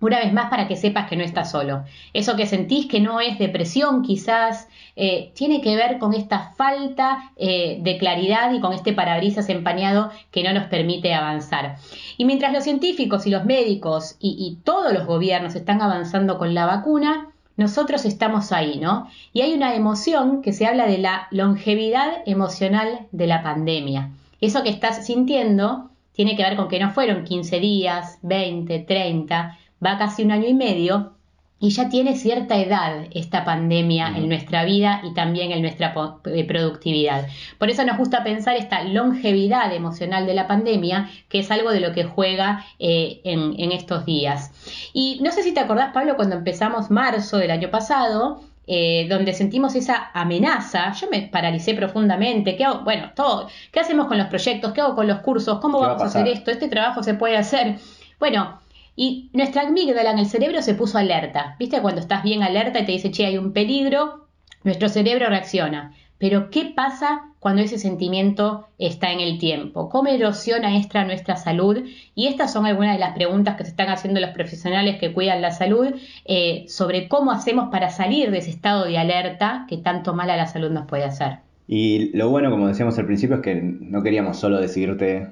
Una 0.00 0.18
vez 0.18 0.32
más 0.32 0.48
para 0.48 0.66
que 0.66 0.76
sepas 0.76 1.08
que 1.08 1.16
no 1.16 1.22
estás 1.22 1.50
solo. 1.50 1.84
Eso 2.14 2.36
que 2.36 2.46
sentís 2.46 2.86
que 2.86 3.00
no 3.00 3.20
es 3.20 3.38
depresión 3.38 4.02
quizás, 4.02 4.68
eh, 4.96 5.30
tiene 5.34 5.60
que 5.60 5.76
ver 5.76 5.98
con 5.98 6.14
esta 6.14 6.52
falta 6.56 7.32
eh, 7.36 7.78
de 7.82 7.98
claridad 7.98 8.52
y 8.52 8.60
con 8.60 8.72
este 8.72 8.92
parabrisas 8.92 9.48
empañado 9.48 10.10
que 10.30 10.42
no 10.42 10.52
nos 10.52 10.68
permite 10.68 11.12
avanzar. 11.12 11.76
Y 12.16 12.24
mientras 12.24 12.52
los 12.52 12.64
científicos 12.64 13.26
y 13.26 13.30
los 13.30 13.44
médicos 13.44 14.16
y, 14.18 14.36
y 14.38 14.62
todos 14.64 14.92
los 14.92 15.06
gobiernos 15.06 15.54
están 15.54 15.82
avanzando 15.82 16.38
con 16.38 16.54
la 16.54 16.66
vacuna, 16.66 17.28
nosotros 17.56 18.06
estamos 18.06 18.52
ahí, 18.52 18.78
¿no? 18.78 19.06
Y 19.34 19.42
hay 19.42 19.52
una 19.52 19.74
emoción 19.74 20.40
que 20.40 20.54
se 20.54 20.66
habla 20.66 20.86
de 20.86 20.96
la 20.96 21.28
longevidad 21.30 22.22
emocional 22.24 23.06
de 23.12 23.26
la 23.26 23.42
pandemia. 23.42 24.12
Eso 24.40 24.62
que 24.62 24.70
estás 24.70 25.04
sintiendo 25.04 25.90
tiene 26.12 26.36
que 26.36 26.42
ver 26.42 26.56
con 26.56 26.68
que 26.68 26.80
no 26.80 26.90
fueron 26.90 27.24
15 27.24 27.60
días, 27.60 28.18
20, 28.22 28.78
30, 28.80 29.58
va 29.84 29.98
casi 29.98 30.24
un 30.24 30.32
año 30.32 30.48
y 30.48 30.54
medio 30.54 31.14
y 31.62 31.70
ya 31.70 31.90
tiene 31.90 32.16
cierta 32.16 32.56
edad 32.56 33.04
esta 33.10 33.44
pandemia 33.44 34.14
en 34.16 34.28
nuestra 34.28 34.64
vida 34.64 35.02
y 35.04 35.12
también 35.12 35.52
en 35.52 35.60
nuestra 35.60 35.94
eh, 36.24 36.44
productividad. 36.44 37.26
Por 37.58 37.68
eso 37.68 37.84
nos 37.84 37.98
gusta 37.98 38.24
pensar 38.24 38.56
esta 38.56 38.82
longevidad 38.82 39.72
emocional 39.74 40.24
de 40.24 40.32
la 40.32 40.46
pandemia, 40.48 41.10
que 41.28 41.40
es 41.40 41.50
algo 41.50 41.70
de 41.70 41.80
lo 41.80 41.92
que 41.92 42.04
juega 42.04 42.64
eh, 42.78 43.20
en, 43.24 43.72
estos 43.72 44.06
días. 44.06 44.50
Y 44.94 45.20
no 45.22 45.30
sé 45.32 45.42
si 45.42 45.52
te 45.52 45.60
acordás, 45.60 45.92
Pablo, 45.92 46.16
cuando 46.16 46.36
empezamos 46.36 46.90
marzo 46.90 47.36
del 47.36 47.50
año 47.50 47.70
pasado, 47.70 48.40
eh, 48.66 49.06
donde 49.10 49.34
sentimos 49.34 49.74
esa 49.74 50.10
amenaza, 50.14 50.92
yo 50.92 51.08
me 51.10 51.22
paralicé 51.22 51.74
profundamente. 51.74 52.56
¿Qué 52.56 52.64
hago? 52.64 52.84
Bueno, 52.84 53.10
todo. 53.14 53.48
¿Qué 53.70 53.80
hacemos 53.80 54.06
con 54.06 54.16
los 54.16 54.28
proyectos? 54.28 54.72
¿Qué 54.72 54.80
hago 54.80 54.94
con 54.94 55.06
los 55.06 55.20
cursos? 55.20 55.58
¿Cómo 55.60 55.78
vamos 55.80 56.00
a 56.00 56.06
hacer 56.06 56.26
esto? 56.26 56.50
¿Este 56.50 56.68
trabajo 56.68 57.02
se 57.02 57.12
puede 57.12 57.36
hacer? 57.36 57.76
Bueno, 58.18 58.60
y 58.96 59.30
nuestra 59.32 59.62
amígdala 59.62 60.10
en 60.10 60.18
el 60.18 60.26
cerebro 60.26 60.62
se 60.62 60.74
puso 60.74 60.98
alerta. 60.98 61.56
¿Viste? 61.58 61.80
Cuando 61.80 62.00
estás 62.00 62.22
bien 62.22 62.42
alerta 62.42 62.80
y 62.80 62.86
te 62.86 62.92
dice, 62.92 63.10
che, 63.10 63.26
hay 63.26 63.38
un 63.38 63.52
peligro, 63.52 64.26
nuestro 64.64 64.88
cerebro 64.88 65.28
reacciona. 65.28 65.94
Pero 66.20 66.50
¿qué 66.50 66.70
pasa 66.76 67.22
cuando 67.38 67.62
ese 67.62 67.78
sentimiento 67.78 68.66
está 68.78 69.10
en 69.10 69.20
el 69.20 69.38
tiempo? 69.38 69.88
¿Cómo 69.88 70.10
erosiona 70.10 70.76
extra 70.76 71.06
nuestra 71.06 71.36
salud? 71.36 71.82
Y 72.14 72.26
estas 72.26 72.52
son 72.52 72.66
algunas 72.66 72.92
de 72.92 73.00
las 73.00 73.14
preguntas 73.14 73.56
que 73.56 73.64
se 73.64 73.70
están 73.70 73.88
haciendo 73.88 74.20
los 74.20 74.30
profesionales 74.30 74.98
que 75.00 75.14
cuidan 75.14 75.40
la 75.40 75.50
salud 75.50 75.94
eh, 76.26 76.66
sobre 76.68 77.08
cómo 77.08 77.32
hacemos 77.32 77.70
para 77.70 77.88
salir 77.88 78.30
de 78.30 78.38
ese 78.38 78.50
estado 78.50 78.84
de 78.84 78.98
alerta 78.98 79.64
que 79.66 79.78
tanto 79.78 80.12
mal 80.12 80.28
a 80.28 80.36
la 80.36 80.46
salud 80.46 80.70
nos 80.70 80.86
puede 80.86 81.04
hacer. 81.04 81.38
Y 81.66 82.14
lo 82.14 82.28
bueno, 82.28 82.50
como 82.50 82.68
decíamos 82.68 82.98
al 82.98 83.06
principio, 83.06 83.36
es 83.36 83.42
que 83.42 83.54
no 83.54 84.02
queríamos 84.02 84.36
solo 84.36 84.60
decirte 84.60 85.30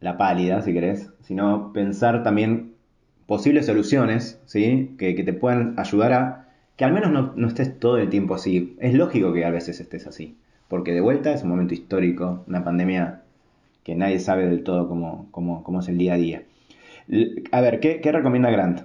la 0.00 0.18
pálida, 0.18 0.60
si 0.60 0.74
querés, 0.74 1.08
sino 1.22 1.72
pensar 1.72 2.22
también 2.22 2.75
posibles 3.26 3.66
soluciones, 3.66 4.40
¿sí? 4.46 4.94
Que, 4.98 5.14
te 5.14 5.32
puedan 5.32 5.74
ayudar 5.78 6.12
a 6.12 6.48
que 6.76 6.84
al 6.84 6.92
menos 6.92 7.34
no, 7.36 7.48
estés 7.48 7.78
todo 7.78 7.98
el 7.98 8.08
tiempo 8.08 8.34
así. 8.34 8.76
Es 8.80 8.94
lógico 8.94 9.32
que 9.32 9.44
a 9.44 9.50
veces 9.50 9.80
estés 9.80 10.06
así, 10.06 10.36
porque 10.68 10.92
de 10.92 11.00
vuelta 11.00 11.32
es 11.32 11.42
un 11.42 11.50
momento 11.50 11.74
histórico, 11.74 12.44
una 12.46 12.64
pandemia 12.64 13.22
que 13.82 13.94
nadie 13.94 14.18
sabe 14.18 14.46
del 14.46 14.62
todo 14.62 14.88
cómo, 14.88 15.28
cómo, 15.30 15.80
es 15.80 15.88
el 15.88 15.98
día 15.98 16.14
a 16.14 16.16
día. 16.16 16.42
A 17.52 17.60
ver, 17.60 17.80
¿qué, 17.80 18.00
recomienda 18.12 18.50
Grant? 18.50 18.80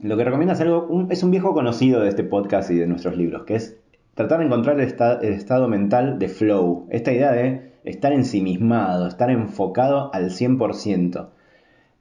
Lo 0.00 0.16
que 0.16 0.24
recomienda 0.24 0.54
es 0.54 0.60
algo, 0.60 1.06
es 1.10 1.22
un 1.22 1.30
viejo 1.30 1.54
conocido 1.54 2.00
de 2.00 2.08
este 2.08 2.24
podcast 2.24 2.70
y 2.70 2.76
de 2.76 2.86
nuestros 2.86 3.16
libros, 3.16 3.44
que 3.44 3.54
es 3.54 3.76
tratar 4.14 4.40
de 4.40 4.46
encontrar 4.46 4.80
el, 4.80 4.94
el 5.22 5.32
estado 5.32 5.68
mental 5.68 6.18
de 6.18 6.28
flow, 6.28 6.86
esta 6.90 7.12
idea 7.12 7.32
de 7.32 7.72
estar 7.84 8.12
ensimismado, 8.12 9.06
estar 9.06 9.30
enfocado 9.30 10.12
al 10.12 10.30
100%. 10.30 11.28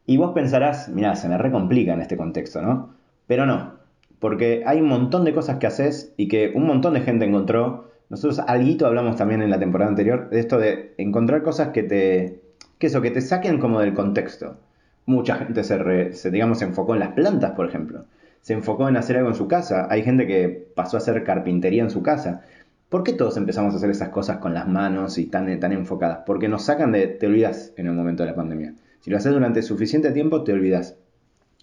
Y 0.05 0.17
vos 0.17 0.33
pensarás, 0.33 0.89
mira, 0.89 1.15
se 1.15 1.29
me 1.29 1.38
recomplica 1.38 1.93
en 1.93 2.01
este 2.01 2.17
contexto, 2.17 2.62
¿no? 2.62 2.95
Pero 3.27 3.45
no, 3.45 3.74
porque 4.19 4.63
hay 4.65 4.79
un 4.81 4.88
montón 4.88 5.25
de 5.25 5.33
cosas 5.33 5.57
que 5.57 5.67
haces 5.67 6.13
y 6.17 6.27
que 6.27 6.51
un 6.55 6.65
montón 6.65 6.93
de 6.93 7.01
gente 7.01 7.25
encontró. 7.25 7.91
Nosotros 8.10 8.39
algo 8.39 8.86
hablamos 8.86 9.15
también 9.15 9.41
en 9.41 9.50
la 9.50 9.60
temporada 9.60 9.89
anterior 9.89 10.29
de 10.29 10.39
esto 10.39 10.60
de 10.60 10.93
encontrar 10.98 11.43
cosas 11.43 11.69
que 11.69 11.83
te, 11.83 12.41
que 12.77 12.88
eso, 12.88 13.01
que 13.01 13.12
te 13.12 13.22
saquen 13.22 13.60
como 13.60 13.79
del 13.79 13.93
contexto. 13.93 14.57
Mucha 15.05 15.36
gente 15.36 15.63
se, 15.63 16.13
se 16.13 16.31
digamos, 16.31 16.60
se 16.60 16.65
enfocó 16.65 16.93
en 16.93 17.01
las 17.01 17.10
plantas, 17.10 17.51
por 17.51 17.67
ejemplo. 17.67 18.05
Se 18.41 18.53
enfocó 18.53 18.88
en 18.88 18.98
hacer 18.98 19.17
algo 19.17 19.29
en 19.29 19.36
su 19.36 19.48
casa. 19.48 19.88
Hay 19.89 20.03
gente 20.03 20.27
que 20.27 20.67
pasó 20.75 20.98
a 20.98 21.00
hacer 21.00 21.24
carpintería 21.24 21.83
en 21.83 21.89
su 21.89 22.01
casa. 22.01 22.43
¿Por 22.88 23.03
qué 23.03 23.13
todos 23.13 23.36
empezamos 23.38 23.74
a 23.74 23.77
hacer 23.77 23.89
esas 23.89 24.10
cosas 24.10 24.38
con 24.38 24.53
las 24.53 24.67
manos 24.67 25.17
y 25.17 25.25
tan, 25.25 25.60
tan 25.60 25.72
enfocadas? 25.74 26.19
Porque 26.25 26.48
nos 26.48 26.63
sacan 26.63 26.91
de, 26.91 27.07
te 27.07 27.27
olvidas 27.27 27.74
en 27.75 27.88
el 27.88 27.93
momento 27.93 28.24
de 28.24 28.29
la 28.29 28.36
pandemia. 28.36 28.74
Si 29.03 29.12
lo 29.12 29.17
haces 29.17 29.33
durante 29.33 29.62
suficiente 29.62 30.12
tiempo, 30.12 30.45
te 30.45 30.53
olvidas. 30.53 30.98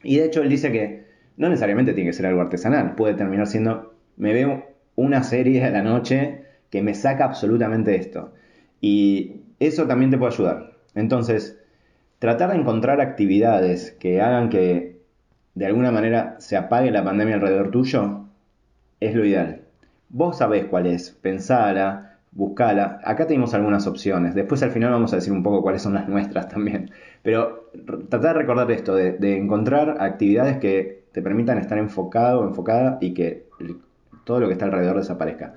Y 0.02 0.18
de 0.18 0.26
hecho 0.26 0.42
él 0.42 0.50
dice 0.50 0.70
que 0.70 1.06
no 1.38 1.48
necesariamente 1.48 1.94
tiene 1.94 2.10
que 2.10 2.16
ser 2.16 2.26
algo 2.26 2.42
artesanal, 2.42 2.96
puede 2.96 3.14
terminar 3.14 3.46
siendo, 3.46 3.94
me 4.18 4.34
veo 4.34 4.66
una 4.94 5.22
serie 5.22 5.64
a 5.64 5.70
la 5.70 5.82
noche 5.82 6.42
que 6.68 6.82
me 6.82 6.92
saca 6.92 7.24
absolutamente 7.24 7.96
esto. 7.96 8.34
Y 8.82 9.40
eso 9.58 9.86
también 9.86 10.10
te 10.10 10.18
puede 10.18 10.34
ayudar. 10.34 10.76
Entonces, 10.94 11.58
tratar 12.18 12.50
de 12.50 12.56
encontrar 12.56 13.00
actividades 13.00 13.92
que 13.92 14.20
hagan 14.20 14.50
que 14.50 15.00
de 15.54 15.64
alguna 15.64 15.92
manera 15.92 16.36
se 16.40 16.58
apague 16.58 16.90
la 16.90 17.04
pandemia 17.04 17.36
alrededor 17.36 17.70
tuyo 17.70 18.26
es 19.00 19.14
lo 19.14 19.24
ideal. 19.24 19.62
Vos 20.10 20.36
sabés 20.36 20.66
cuál 20.66 20.86
es, 20.86 21.10
pensala, 21.10 22.18
buscala. 22.32 23.00
Acá 23.04 23.26
tenemos 23.26 23.54
algunas 23.54 23.86
opciones. 23.86 24.34
Después 24.34 24.62
al 24.62 24.72
final 24.72 24.90
vamos 24.90 25.12
a 25.12 25.16
decir 25.16 25.32
un 25.32 25.42
poco 25.42 25.62
cuáles 25.62 25.82
son 25.82 25.94
las 25.94 26.08
nuestras 26.08 26.48
también. 26.48 26.90
Pero 27.22 27.70
tratar 28.08 28.34
de 28.34 28.40
recordar 28.40 28.70
esto, 28.70 28.94
de, 28.94 29.12
de 29.12 29.36
encontrar 29.36 29.96
actividades 30.00 30.58
que 30.58 31.04
te 31.12 31.22
permitan 31.22 31.58
estar 31.58 31.78
enfocado 31.78 32.40
o 32.40 32.44
enfocada 32.44 32.98
y 33.00 33.14
que 33.14 33.48
todo 34.24 34.40
lo 34.40 34.46
que 34.46 34.52
está 34.54 34.66
alrededor 34.66 34.96
desaparezca. 34.98 35.54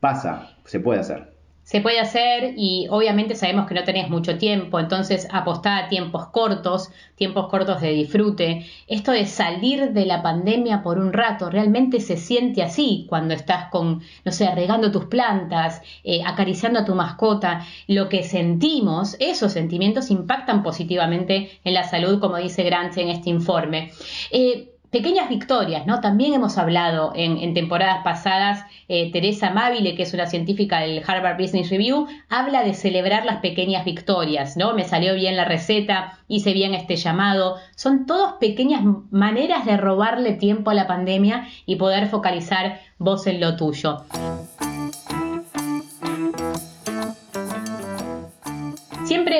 Pasa, 0.00 0.56
se 0.64 0.80
puede 0.80 1.00
hacer. 1.00 1.39
Se 1.62 1.80
puede 1.80 2.00
hacer 2.00 2.54
y 2.56 2.88
obviamente 2.90 3.36
sabemos 3.36 3.68
que 3.68 3.74
no 3.74 3.84
tenés 3.84 4.10
mucho 4.10 4.38
tiempo, 4.38 4.80
entonces 4.80 5.28
apostá 5.30 5.76
a 5.78 5.88
tiempos 5.88 6.26
cortos, 6.28 6.90
tiempos 7.14 7.48
cortos 7.48 7.80
de 7.80 7.90
disfrute. 7.90 8.66
Esto 8.88 9.12
de 9.12 9.26
salir 9.26 9.92
de 9.92 10.04
la 10.04 10.20
pandemia 10.20 10.82
por 10.82 10.98
un 10.98 11.12
rato, 11.12 11.48
realmente 11.48 12.00
se 12.00 12.16
siente 12.16 12.62
así 12.62 13.06
cuando 13.08 13.34
estás 13.34 13.70
con, 13.70 14.02
no 14.24 14.32
sé, 14.32 14.52
regando 14.52 14.90
tus 14.90 15.04
plantas, 15.04 15.80
eh, 16.02 16.22
acariciando 16.26 16.80
a 16.80 16.84
tu 16.84 16.96
mascota. 16.96 17.64
Lo 17.86 18.08
que 18.08 18.24
sentimos, 18.24 19.16
esos 19.20 19.52
sentimientos 19.52 20.10
impactan 20.10 20.64
positivamente 20.64 21.60
en 21.62 21.74
la 21.74 21.84
salud, 21.84 22.18
como 22.20 22.36
dice 22.38 22.64
Grant 22.64 22.96
en 22.98 23.10
este 23.10 23.30
informe. 23.30 23.92
Eh, 24.32 24.70
pequeñas 24.90 25.28
victorias, 25.28 25.86
¿no? 25.86 26.00
También 26.00 26.34
hemos 26.34 26.58
hablado 26.58 27.12
en, 27.14 27.54
temporadas 27.54 28.02
pasadas, 28.02 28.64
eh, 28.88 29.10
Teresa 29.12 29.50
Mávile, 29.50 29.94
que 29.94 30.02
es 30.02 30.12
una 30.14 30.26
científica 30.26 30.80
del 30.80 31.02
Harvard 31.06 31.40
Business 31.40 31.70
Review, 31.70 32.06
habla 32.28 32.64
de 32.64 32.74
celebrar 32.74 33.24
las 33.24 33.38
pequeñas 33.38 33.84
victorias, 33.84 34.56
¿no? 34.56 34.74
Me 34.74 34.84
salió 34.84 35.14
bien 35.14 35.36
la 35.36 35.44
receta, 35.44 36.18
hice 36.28 36.52
bien 36.52 36.74
este 36.74 36.96
llamado. 36.96 37.56
Son 37.76 38.06
todas 38.06 38.34
pequeñas 38.34 38.82
maneras 39.10 39.64
de 39.64 39.76
robarle 39.76 40.32
tiempo 40.32 40.70
a 40.70 40.74
la 40.74 40.86
pandemia 40.86 41.46
y 41.66 41.76
poder 41.76 42.08
focalizar 42.08 42.80
vos 42.98 43.26
en 43.26 43.40
lo 43.40 43.56
tuyo. 43.56 44.04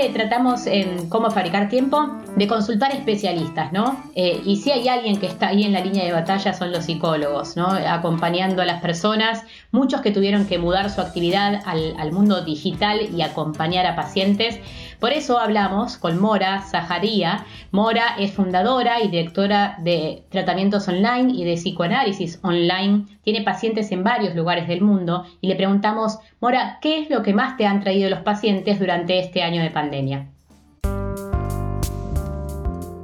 Tratamos 0.09 0.67
en 0.67 1.09
cómo 1.09 1.31
fabricar 1.31 1.69
tiempo 1.69 2.09
de 2.35 2.49
consultar 2.49 2.93
especialistas, 2.93 3.73
¿no? 3.73 4.03
Eh, 4.15 4.41
y 4.45 4.57
si 4.57 4.71
hay 4.71 4.89
alguien 4.89 5.19
que 5.19 5.27
está 5.27 5.49
ahí 5.49 5.65
en 5.65 5.73
la 5.73 5.81
línea 5.81 6.05
de 6.05 6.13
batalla 6.13 6.55
son 6.55 6.73
los 6.73 6.87
psicólogos, 6.87 7.57
¿no? 7.57 7.69
Acompañando 7.69 8.63
a 8.63 8.65
las 8.65 8.81
personas, 8.81 9.45
muchos 9.73 10.01
que 10.01 10.11
tuvieron 10.11 10.47
que 10.47 10.59
mudar 10.59 10.91
su 10.91 11.01
actividad 11.01 11.63
al 11.67 12.13
mundo 12.13 12.43
digital 12.43 13.01
y 13.15 13.23
acompañar 13.23 13.87
a 13.87 13.95
pacientes. 13.95 14.59
Por 15.01 15.15
eso 15.15 15.39
hablamos 15.39 15.97
con 15.97 16.21
Mora 16.21 16.61
Zaharía. 16.61 17.47
Mora 17.71 18.17
es 18.19 18.33
fundadora 18.33 19.01
y 19.01 19.09
directora 19.09 19.77
de 19.79 20.25
tratamientos 20.29 20.87
online 20.89 21.33
y 21.33 21.45
de 21.45 21.55
psicoanálisis 21.55 22.39
online. 22.43 23.07
Tiene 23.23 23.43
pacientes 23.43 23.91
en 23.93 24.05
varios 24.05 24.35
lugares 24.35 24.69
del 24.69 24.83
mundo 24.83 25.25
y 25.41 25.49
le 25.49 25.57
preguntamos, 25.57 26.19
Mora, 26.39 26.79
¿qué 26.83 27.01
es 27.01 27.09
lo 27.09 27.23
que 27.23 27.33
más 27.33 27.57
te 27.57 27.65
han 27.65 27.81
traído 27.81 28.11
los 28.11 28.21
pacientes 28.21 28.79
durante 28.79 29.19
este 29.19 29.43
año 29.43 29.63
de 29.63 29.71
pandemia? 29.71 30.27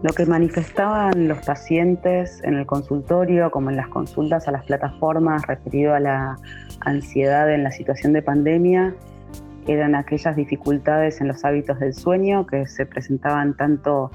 Lo 0.02 0.12
que 0.12 0.26
manifestaban 0.26 1.28
los 1.28 1.38
pacientes 1.46 2.42
en 2.44 2.56
el 2.56 2.66
consultorio, 2.66 3.50
como 3.50 3.70
en 3.70 3.76
las 3.76 3.88
consultas 3.88 4.46
a 4.46 4.52
las 4.52 4.66
plataformas 4.66 5.46
referido 5.46 5.94
a 5.94 6.00
la 6.00 6.36
ansiedad 6.80 7.50
en 7.52 7.64
la 7.64 7.70
situación 7.70 8.12
de 8.12 8.20
pandemia, 8.20 8.94
eran 9.66 9.94
aquellas 9.94 10.37
dificultades 10.37 11.20
en 11.20 11.28
los 11.28 11.44
hábitos 11.44 11.78
del 11.78 11.94
sueño 11.94 12.46
que 12.46 12.66
se 12.66 12.87
presentaban 12.87 13.56
tanto 13.56 14.11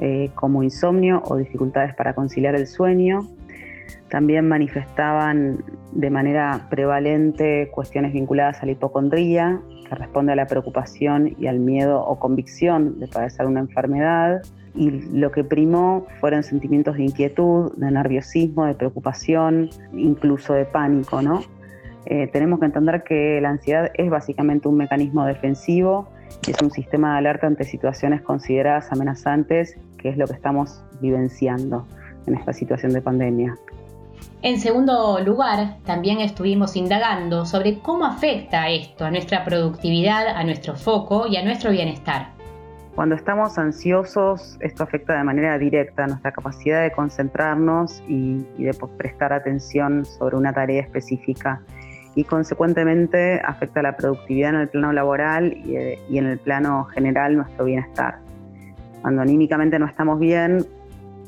eh, 0.00 0.30
como 0.34 0.62
insomnio 0.62 1.22
o 1.24 1.36
dificultades 1.36 1.94
para 1.94 2.14
conciliar 2.14 2.54
el 2.54 2.66
sueño. 2.66 3.26
También 4.08 4.48
manifestaban 4.48 5.64
de 5.92 6.10
manera 6.10 6.66
prevalente 6.70 7.68
cuestiones 7.72 8.12
vinculadas 8.12 8.62
a 8.62 8.66
la 8.66 8.72
hipocondría, 8.72 9.60
que 9.88 9.94
responde 9.94 10.32
a 10.32 10.36
la 10.36 10.46
preocupación 10.46 11.34
y 11.38 11.46
al 11.46 11.58
miedo 11.58 12.00
o 12.00 12.18
convicción 12.18 13.00
de 13.00 13.08
padecer 13.08 13.46
una 13.46 13.60
enfermedad. 13.60 14.42
Y 14.74 14.90
lo 14.90 15.32
que 15.32 15.44
primó 15.44 16.06
fueron 16.20 16.42
sentimientos 16.42 16.96
de 16.96 17.04
inquietud, 17.04 17.72
de 17.76 17.90
nerviosismo, 17.90 18.66
de 18.66 18.74
preocupación, 18.74 19.70
incluso 19.92 20.54
de 20.54 20.64
pánico, 20.64 21.20
¿no? 21.20 21.40
Eh, 22.06 22.28
tenemos 22.32 22.60
que 22.60 22.66
entender 22.66 23.02
que 23.02 23.40
la 23.40 23.50
ansiedad 23.50 23.90
es 23.94 24.08
básicamente 24.10 24.68
un 24.68 24.76
mecanismo 24.76 25.24
defensivo, 25.24 26.08
es 26.46 26.56
un 26.62 26.70
sistema 26.70 27.12
de 27.12 27.18
alerta 27.18 27.46
ante 27.46 27.64
situaciones 27.64 28.22
consideradas 28.22 28.90
amenazantes, 28.92 29.76
que 29.98 30.08
es 30.08 30.16
lo 30.16 30.26
que 30.26 30.34
estamos 30.34 30.82
vivenciando 31.00 31.86
en 32.26 32.34
esta 32.34 32.52
situación 32.52 32.92
de 32.92 33.02
pandemia. 33.02 33.54
En 34.40 34.60
segundo 34.60 35.18
lugar, 35.20 35.78
también 35.84 36.20
estuvimos 36.20 36.76
indagando 36.76 37.44
sobre 37.44 37.80
cómo 37.80 38.06
afecta 38.06 38.68
esto 38.68 39.04
a 39.04 39.10
nuestra 39.10 39.44
productividad, 39.44 40.28
a 40.28 40.44
nuestro 40.44 40.76
foco 40.76 41.26
y 41.26 41.36
a 41.36 41.44
nuestro 41.44 41.72
bienestar. 41.72 42.28
Cuando 42.94 43.14
estamos 43.14 43.58
ansiosos, 43.58 44.56
esto 44.60 44.82
afecta 44.84 45.16
de 45.16 45.24
manera 45.24 45.58
directa 45.58 46.06
nuestra 46.06 46.32
capacidad 46.32 46.82
de 46.82 46.92
concentrarnos 46.92 48.02
y, 48.08 48.44
y 48.56 48.64
de 48.64 48.74
prestar 48.96 49.32
atención 49.32 50.04
sobre 50.04 50.36
una 50.36 50.52
tarea 50.52 50.82
específica 50.82 51.60
y 52.18 52.24
consecuentemente 52.24 53.40
afecta 53.44 53.80
la 53.80 53.96
productividad 53.96 54.50
en 54.50 54.56
el 54.62 54.68
plano 54.68 54.92
laboral 54.92 55.56
y, 55.64 56.18
en 56.18 56.26
el 56.26 56.36
plano 56.40 56.86
general 56.86 57.36
nuestro 57.36 57.66
bienestar. 57.66 58.18
Cuando 59.02 59.22
anímicamente 59.22 59.78
no 59.78 59.86
estamos 59.86 60.18
bien, 60.18 60.66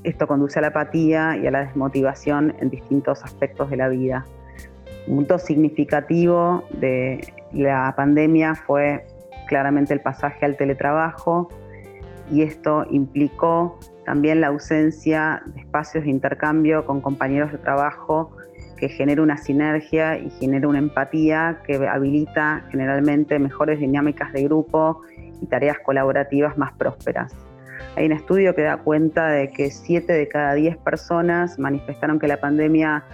esto 0.03 0.27
conduce 0.27 0.59
a 0.59 0.63
la 0.63 0.69
apatía 0.69 1.37
y 1.37 1.47
a 1.47 1.53
la 1.53 1.61
desmotivación 1.61 2.57
en 2.59 2.71
distintos 2.71 3.23
aspectos 3.23 3.71
de 3.71 3.77
la 3.77 3.89
vida. 3.89 4.25
Un 5.07 5.19
punto 5.19 5.39
significativo 5.39 6.65
de 6.73 7.21
la 7.53 7.95
pandemia 7.97 8.57
fue 8.57 9.07
claramente 9.47 9.95
el 9.95 10.01
pasaje 10.01 10.45
al 10.45 10.57
teletrabajo 10.57 11.51
y 12.33 12.43
esto 12.43 12.85
implicó 12.91 13.79
también 14.05 14.41
la 14.41 14.49
ausencia 14.49 15.41
de 15.55 15.61
espacios 15.61 16.03
de 16.03 16.11
intercambio 16.11 16.85
con 16.85 17.01
compañeros 17.01 17.53
de 17.53 17.59
trabajo 17.59 18.33
que 18.81 18.89
genera 18.89 19.23
una 19.23 19.37
sinergia 19.37 20.19
y 20.19 20.31
genera 20.41 20.67
una 20.67 20.79
empatía 20.79 21.61
que 21.67 21.77
habilita 21.87 22.65
generalmente 22.71 23.39
mejores 23.39 23.79
dinámicas 23.79 24.33
de 24.33 24.45
grupo 24.45 25.03
y 25.41 25.47
tareas 25.47 25.79
colaborativas 25.81 26.57
más 26.57 26.73
prósperas. 26.73 27.33
Hay 27.97 28.07
un 28.07 28.13
estudio 28.13 28.55
que 28.55 28.63
da 28.63 28.79
cuenta 28.79 29.29
de 29.29 29.51
que 29.51 29.71
7 29.71 30.11
de 30.11 30.29
cada 30.29 30.55
10 30.55 30.79
personas 30.79 31.59
manifestaron 31.59 32.19
que 32.19 32.27
la 32.27 32.39
pandemia 32.39 33.05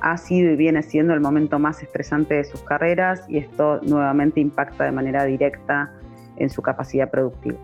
ha 0.00 0.16
sido 0.16 0.50
y 0.50 0.56
viene 0.56 0.82
siendo 0.82 1.12
el 1.12 1.20
momento 1.20 1.58
más 1.58 1.82
estresante 1.82 2.34
de 2.34 2.44
sus 2.44 2.62
carreras 2.62 3.24
y 3.28 3.38
esto 3.38 3.80
nuevamente 3.82 4.40
impacta 4.40 4.84
de 4.84 4.92
manera 4.92 5.24
directa 5.24 5.92
en 6.38 6.48
su 6.48 6.62
capacidad 6.62 7.10
productiva. 7.10 7.58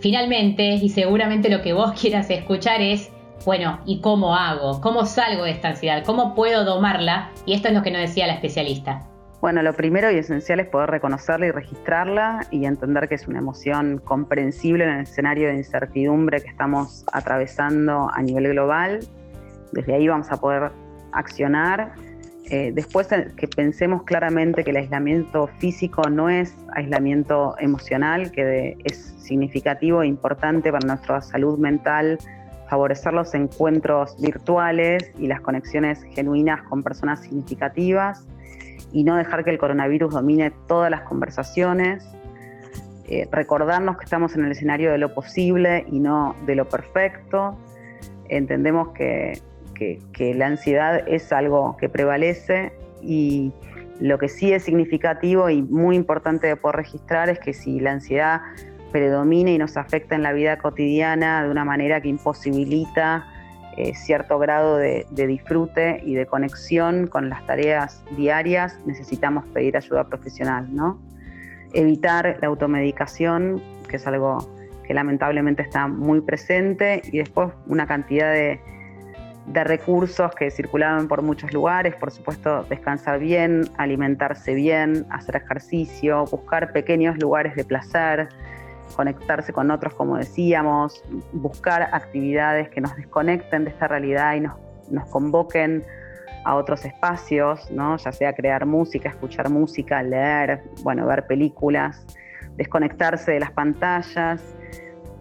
Finalmente, 0.00 0.74
y 0.74 0.88
seguramente 0.90 1.48
lo 1.48 1.62
que 1.62 1.72
vos 1.72 1.98
quieras 1.98 2.28
escuchar 2.30 2.82
es 2.82 3.10
bueno, 3.44 3.80
¿y 3.84 4.00
cómo 4.00 4.34
hago? 4.34 4.80
¿Cómo 4.80 5.04
salgo 5.04 5.44
de 5.44 5.50
esta 5.50 5.68
ansiedad? 5.68 6.02
¿Cómo 6.04 6.34
puedo 6.34 6.64
domarla? 6.64 7.30
Y 7.44 7.52
esto 7.54 7.68
es 7.68 7.74
lo 7.74 7.82
que 7.82 7.90
nos 7.90 8.00
decía 8.00 8.26
la 8.26 8.34
especialista. 8.34 9.02
Bueno, 9.40 9.62
lo 9.62 9.74
primero 9.74 10.10
y 10.10 10.16
esencial 10.16 10.60
es 10.60 10.68
poder 10.68 10.90
reconocerla 10.90 11.46
y 11.46 11.50
registrarla 11.50 12.46
y 12.50 12.64
entender 12.64 13.08
que 13.08 13.16
es 13.16 13.28
una 13.28 13.40
emoción 13.40 14.00
comprensible 14.02 14.84
en 14.84 14.90
el 14.90 15.00
escenario 15.02 15.48
de 15.48 15.56
incertidumbre 15.56 16.40
que 16.40 16.48
estamos 16.48 17.04
atravesando 17.12 18.08
a 18.10 18.22
nivel 18.22 18.48
global. 18.52 19.00
Desde 19.72 19.94
ahí 19.94 20.08
vamos 20.08 20.32
a 20.32 20.38
poder 20.38 20.72
accionar. 21.12 21.92
Eh, 22.46 22.72
después 22.74 23.12
eh, 23.12 23.32
que 23.36 23.46
pensemos 23.46 24.04
claramente 24.04 24.64
que 24.64 24.70
el 24.70 24.78
aislamiento 24.78 25.48
físico 25.58 26.08
no 26.08 26.30
es 26.30 26.56
aislamiento 26.74 27.54
emocional, 27.58 28.30
que 28.30 28.78
es 28.84 29.14
significativo 29.18 30.02
e 30.02 30.06
importante 30.06 30.72
para 30.72 30.86
nuestra 30.86 31.20
salud 31.20 31.58
mental 31.58 32.18
favorecer 32.68 33.12
los 33.12 33.34
encuentros 33.34 34.20
virtuales 34.20 35.12
y 35.18 35.26
las 35.26 35.40
conexiones 35.40 36.02
genuinas 36.14 36.62
con 36.62 36.82
personas 36.82 37.20
significativas 37.20 38.26
y 38.92 39.04
no 39.04 39.16
dejar 39.16 39.44
que 39.44 39.50
el 39.50 39.58
coronavirus 39.58 40.14
domine 40.14 40.52
todas 40.68 40.90
las 40.90 41.02
conversaciones. 41.02 42.06
Eh, 43.06 43.28
recordarnos 43.30 43.98
que 43.98 44.04
estamos 44.04 44.34
en 44.34 44.44
el 44.44 44.52
escenario 44.52 44.92
de 44.92 44.98
lo 44.98 45.12
posible 45.12 45.84
y 45.90 46.00
no 46.00 46.34
de 46.46 46.54
lo 46.54 46.68
perfecto. 46.68 47.56
Entendemos 48.28 48.88
que, 48.90 49.40
que 49.74 50.34
la 50.34 50.46
ansiedad 50.46 51.06
es 51.06 51.32
algo 51.32 51.76
que 51.76 51.88
prevalece 51.88 52.72
y 53.02 53.52
lo 54.00 54.18
que 54.18 54.28
sí 54.28 54.52
es 54.52 54.64
significativo 54.64 55.50
y 55.50 55.62
muy 55.62 55.96
importante 55.96 56.46
de 56.46 56.56
poder 56.56 56.76
registrar 56.76 57.28
es 57.28 57.38
que 57.38 57.52
si 57.52 57.80
la 57.80 57.92
ansiedad 57.92 58.40
predomina 58.94 59.50
y 59.50 59.58
nos 59.58 59.76
afecta 59.76 60.14
en 60.14 60.22
la 60.22 60.32
vida 60.32 60.56
cotidiana 60.58 61.42
de 61.42 61.50
una 61.50 61.64
manera 61.64 62.00
que 62.00 62.08
imposibilita 62.08 63.26
eh, 63.76 63.92
cierto 63.96 64.38
grado 64.38 64.76
de, 64.76 65.04
disfrute 65.10 66.00
y 66.06 66.14
de 66.14 66.26
conexión 66.26 67.08
con 67.08 67.28
las 67.28 67.44
tareas 67.44 68.04
diarias, 68.16 68.78
necesitamos 68.86 69.46
pedir 69.46 69.76
ayuda 69.76 70.04
profesional, 70.04 70.72
¿no? 70.72 71.02
Evitar 71.72 72.38
la 72.40 72.46
automedicación, 72.46 73.60
que 73.88 73.96
es 73.96 74.06
algo 74.06 74.48
que 74.84 74.94
lamentablemente 74.94 75.62
está 75.62 75.88
muy 75.88 76.20
presente, 76.20 77.02
y 77.10 77.18
después 77.18 77.50
una 77.66 77.88
cantidad 77.88 78.32
de, 78.32 78.60
de 79.46 79.64
recursos 79.64 80.32
que 80.36 80.52
circulaban 80.52 81.08
por 81.08 81.22
muchos 81.22 81.52
lugares, 81.52 81.96
por 81.96 82.12
supuesto 82.12 82.62
descansar 82.70 83.18
bien, 83.18 83.64
alimentarse 83.76 84.54
bien, 84.54 85.04
hacer 85.10 85.34
ejercicio, 85.34 86.26
buscar 86.26 86.72
pequeños 86.72 87.18
lugares 87.18 87.56
de 87.56 87.64
placer, 87.64 88.28
conectarse 88.94 89.52
con 89.52 89.70
otros, 89.70 89.94
como 89.94 90.16
decíamos, 90.16 91.02
buscar 91.32 91.82
actividades 91.92 92.68
que 92.68 92.80
nos 92.80 92.96
desconecten 92.96 93.64
de 93.64 93.70
esta 93.70 93.88
realidad 93.88 94.34
y 94.34 94.40
nos, 94.40 94.54
nos 94.90 95.08
convoquen 95.08 95.84
a 96.44 96.54
otros 96.56 96.84
espacios, 96.84 97.70
¿no? 97.70 97.96
ya 97.96 98.12
sea 98.12 98.34
crear 98.34 98.66
música, 98.66 99.08
escuchar 99.08 99.50
música, 99.50 100.02
leer, 100.02 100.62
bueno, 100.82 101.06
ver 101.06 101.26
películas, 101.26 102.04
desconectarse 102.56 103.32
de 103.32 103.40
las 103.40 103.50
pantallas 103.50 104.42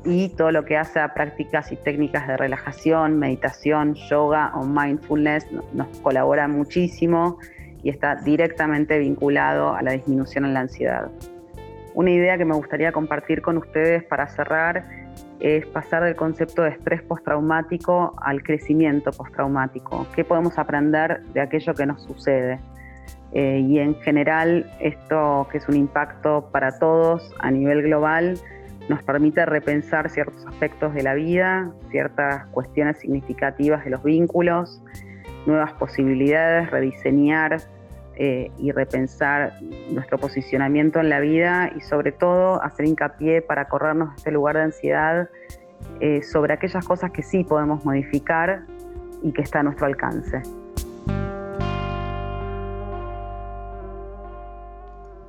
y 0.06 0.30
todo 0.30 0.52
lo 0.52 0.66
que 0.66 0.78
hace 0.78 1.00
a 1.00 1.14
prácticas 1.14 1.72
y 1.72 1.78
técnicas 1.78 2.28
de 2.28 2.36
relajación, 2.36 3.18
meditación, 3.18 3.96
yoga 3.96 4.52
o 4.56 4.66
mindfulness 4.66 5.48
nos 5.74 5.88
colabora 6.00 6.48
muchísimo 6.48 7.40
y 7.82 7.90
está 7.90 8.16
directamente 8.16 9.00
vinculado 9.00 9.74
a 9.74 9.82
la 9.82 9.94
disminución 9.94 10.46
en 10.46 10.54
la 10.54 10.62
ansiedad. 10.62 11.10
Una 11.96 12.12
idea 12.12 12.38
que 12.38 12.46
me 12.46 12.56
gustaría 12.56 12.92
compartir 12.92 13.42
con 13.42 13.58
ustedes 13.58 14.04
para 14.04 14.28
cerrar 14.28 14.84
es 15.40 15.66
pasar 15.68 16.04
del 16.04 16.16
concepto 16.16 16.64
de 16.64 16.70
estrés 16.70 17.02
postraumático 17.04 18.16
al 18.22 18.42
crecimiento 18.42 19.12
postraumático. 19.12 20.08
¿Qué 20.16 20.24
podemos 20.24 20.58
aprender 20.58 21.22
de 21.34 21.42
aquello 21.42 21.74
que 21.74 21.86
nos 21.86 22.02
sucede? 22.04 22.60
Eh, 23.34 23.60
y 23.60 23.80
en 23.80 23.96
general, 24.02 24.72
esto 24.80 25.48
que 25.52 25.58
es 25.58 25.68
un 25.68 25.76
impacto 25.76 26.50
para 26.52 26.80
todos 26.80 27.34
a 27.40 27.52
nivel 27.52 27.84
global, 27.84 28.40
nos 28.90 29.02
permite 29.04 29.46
repensar 29.46 30.10
ciertos 30.10 30.46
aspectos 30.46 30.94
de 30.94 31.04
la 31.04 31.14
vida, 31.14 31.72
ciertas 31.90 32.46
cuestiones 32.48 32.98
significativas 33.00 33.84
de 33.84 33.92
los 33.92 34.04
vínculos, 34.04 34.82
nuevas 35.46 35.74
posibilidades, 35.74 36.70
rediseñar 36.70 37.58
eh, 38.16 38.52
y 38.60 38.72
repensar 38.72 39.54
nuestro 39.90 40.18
posicionamiento 40.18 41.00
en 41.00 41.10
la 41.10 41.20
vida 41.20 41.72
y 41.76 41.82
sobre 41.82 42.12
todo 42.12 42.62
hacer 42.62 42.86
hincapié 42.86 43.42
para 43.42 43.68
corrernos 43.68 44.10
de 44.10 44.16
este 44.18 44.32
lugar 44.32 44.56
de 44.56 44.62
ansiedad 44.64 45.30
eh, 46.00 46.22
sobre 46.22 46.54
aquellas 46.54 46.86
cosas 46.86 47.12
que 47.12 47.24
sí 47.24 47.44
podemos 47.44 47.84
modificar 47.86 48.66
y 49.24 49.32
que 49.32 49.42
está 49.42 49.62
a 49.62 49.64
nuestro 49.64 49.88
alcance. 49.88 50.42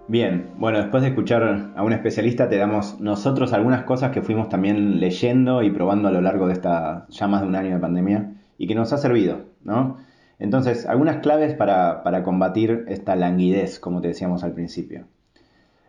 Bien, 0.06 0.50
bueno, 0.58 0.78
después 0.78 1.02
de 1.02 1.08
escuchar 1.08 1.72
a 1.74 1.82
un 1.82 1.92
especialista 1.94 2.48
te 2.50 2.58
damos 2.58 3.00
nosotros 3.00 3.54
algunas 3.54 3.84
cosas 3.84 4.10
que 4.10 4.20
fuimos 4.20 4.50
también 4.50 5.00
leyendo 5.00 5.62
y 5.62 5.70
probando 5.70 6.08
a 6.08 6.12
lo 6.12 6.20
largo 6.20 6.46
de 6.46 6.52
esta 6.52 7.06
ya 7.08 7.26
más 7.26 7.40
de 7.40 7.48
un 7.48 7.56
año 7.56 7.74
de 7.74 7.80
pandemia 7.80 8.34
y 8.58 8.66
que 8.66 8.74
nos 8.74 8.92
ha 8.92 8.98
servido, 8.98 9.46
¿no? 9.62 9.96
Entonces, 10.38 10.86
algunas 10.86 11.18
claves 11.18 11.54
para, 11.54 12.22
combatir 12.24 12.84
esta 12.88 13.16
languidez, 13.16 13.78
como 13.78 14.00
te 14.00 14.08
decíamos 14.08 14.44
al 14.44 14.52
principio. 14.52 15.06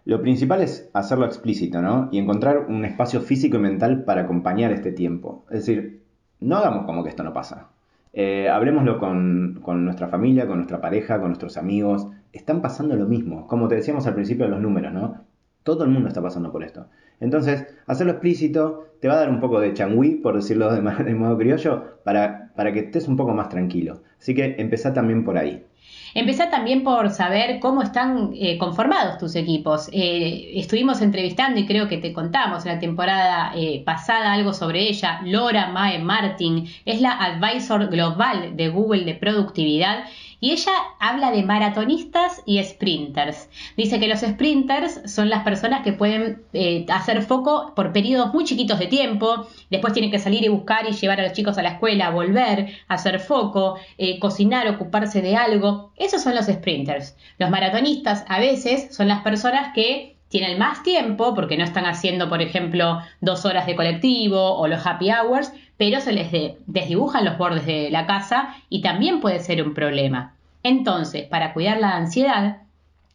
Lo 0.05 0.21
principal 0.21 0.62
es 0.62 0.89
hacerlo 0.93 1.25
explícito, 1.25 1.81
¿no? 1.81 2.10
Y 2.12 2.19
encontrar 2.19 2.67
un 2.69 2.86
espacio 2.86 3.21
físico 3.21 3.58
y 3.58 3.60
mental 3.60 4.03
para 4.03 4.21
acompañar 4.21 4.71
este 4.71 4.91
tiempo. 4.91 5.45
Es 5.49 5.65
decir, 5.65 6.03
no 6.39 6.58
hagamos 6.58 6.86
como 6.86 7.03
que 7.03 7.10
esto 7.10 7.23
no 7.23 7.34
pasa. 7.34 7.69
Eh, 8.13 8.47
hablemoslo 8.47 8.99
con, 8.99 9.60
con, 9.63 9.84
nuestra 9.84 10.08
familia, 10.08 10.47
con 10.47 10.58
nuestra 10.58 10.79
pareja, 10.79 11.19
con 11.19 11.29
nuestros 11.29 11.58
amigos. 11.58 12.08
Están 12.34 12.62
pasando 12.62 12.95
lo 12.95 13.08
mismo. 13.08 13.47
Como 13.47 13.67
te 13.67 13.75
decíamos 13.75 14.05
al 14.05 14.13
principio 14.13 14.45
de 14.45 14.51
los 14.51 14.62
números, 14.62 14.93
¿no? 14.93 15.25
Todo 15.65 15.84
el 15.84 15.89
mundo 15.89 16.10
está 16.10 16.21
pasando 16.21 16.51
por 16.51 16.63
esto. 16.63 16.86
Entonces, 17.19 17.65
hacerlo 17.88 18.12
explícito 18.13 18.86
te 19.01 19.08
va 19.08 19.15
a 19.15 19.21
dar 19.21 19.32
un 19.32 19.39
poco 19.39 19.60
de 19.60 19.73
changüí, 19.73 20.12
por 20.12 20.36
decirlo 20.36 20.71
de, 20.71 20.82
modo 21.15 21.38
criollo, 21.39 22.01
para, 22.04 22.51
para 22.56 22.71
que 22.71 22.82
estés 22.82 23.08
un 23.08 23.17
poco 23.17 23.34
más 23.34 23.49
tranquilo. 23.49 24.04
Así 24.19 24.36
que 24.36 24.58
empezá 24.60 24.93
también 24.93 25.25
por 25.25 25.39
ahí. 25.39 25.65
Empezá 26.13 26.51
también 26.51 26.84
por 26.84 27.10
saber 27.10 27.60
cómo 27.60 27.82
están 27.82 28.32
eh, 28.36 28.60
conformados 28.60 29.17
tus 29.17 29.36
equipos. 29.36 29.89
Eh, 29.91 30.51
estuvimos 30.54 31.01
entrevistando 31.01 31.60
y 31.60 31.65
creo 31.65 31.88
que 31.88 31.97
te 31.97 32.13
contamos 32.13 32.63
en 32.65 32.73
la 32.73 32.80
temporada 32.80 33.51
eh, 33.56 33.82
pasada 33.84 34.34
algo 34.34 34.54
sobre 34.54 34.88
ella. 34.88 35.19
Laura 35.25 35.69
Mae 35.71 35.97
Martin 35.97 36.67
es 36.86 37.01
la 37.01 37.12
advisor 37.12 37.88
global 37.89 38.56
de 38.56 38.69
Google 38.69 39.04
de 39.04 39.15
productividad 39.15 40.06
y 40.45 40.51
ella 40.51 40.73
habla 40.99 41.31
de 41.31 41.41
maratonistas 41.41 42.43
y 42.45 42.62
sprinters. 42.63 43.49
Dice 43.77 43.99
que 43.99 44.08
los 44.08 44.19
sprinters 44.19 45.01
son 45.12 45.27
las 45.31 45.41
personas 45.41 45.81
que 45.81 45.91
pueden 45.91 46.43
eh, 46.53 46.86
hacer 46.89 47.23
foco 47.23 47.73
por 47.75 47.91
periodos 47.91 48.31
muy 48.31 48.43
chiquitos 48.43 48.77
de 48.77 48.86
tiempo, 48.86 49.47
después 49.71 49.93
tienen 49.93 50.12
que 50.12 50.19
salir 50.19 50.43
y 50.43 50.49
buscar 50.49 50.88
y 50.88 50.91
llevar 50.91 51.19
a 51.19 51.23
los 51.23 51.34
chicos 51.34 51.58
a 51.58 51.63
la 51.63 51.69
escuela, 51.69 52.12
volver, 52.12 52.75
hacer 52.88 53.19
foco, 53.19 53.79
eh, 53.97 54.19
cocinar, 54.19 54.67
ocuparse 54.67 55.23
de 55.23 55.36
algo. 55.36 55.91
Esos 55.95 56.21
son 56.21 56.36
los 56.36 56.45
sprinters. 56.45 57.17
Los 57.39 57.49
maratonistas 57.49 58.23
a 58.27 58.39
veces 58.39 58.95
son 58.95 59.08
las 59.08 59.23
personas 59.23 59.73
que 59.73 60.15
tienen 60.29 60.60
más 60.60 60.84
tiempo 60.84 61.34
porque 61.34 61.58
no 61.58 61.63
están 61.63 61.88
haciendo, 61.88 62.29
por 62.29 62.43
ejemplo, 62.43 62.99
dos 63.19 63.45
horas 63.45 63.65
de 63.65 63.75
colectivo 63.75 64.58
o 64.58 64.67
los 64.67 64.86
happy 64.86 65.10
hours, 65.10 65.51
pero 65.77 66.01
se 66.01 66.13
les 66.13 66.31
desdibujan 66.67 67.25
los 67.25 67.39
bordes 67.39 67.65
de 67.65 67.89
la 67.89 68.05
casa 68.05 68.55
y 68.69 68.84
también 68.84 69.21
puede 69.21 69.39
ser 69.39 69.65
un 69.65 69.73
problema. 69.73 70.35
Entonces, 70.65 71.28
para 71.28 71.54
cuidar 71.54 71.80
la 71.80 71.95
ansiedad, 71.95 72.63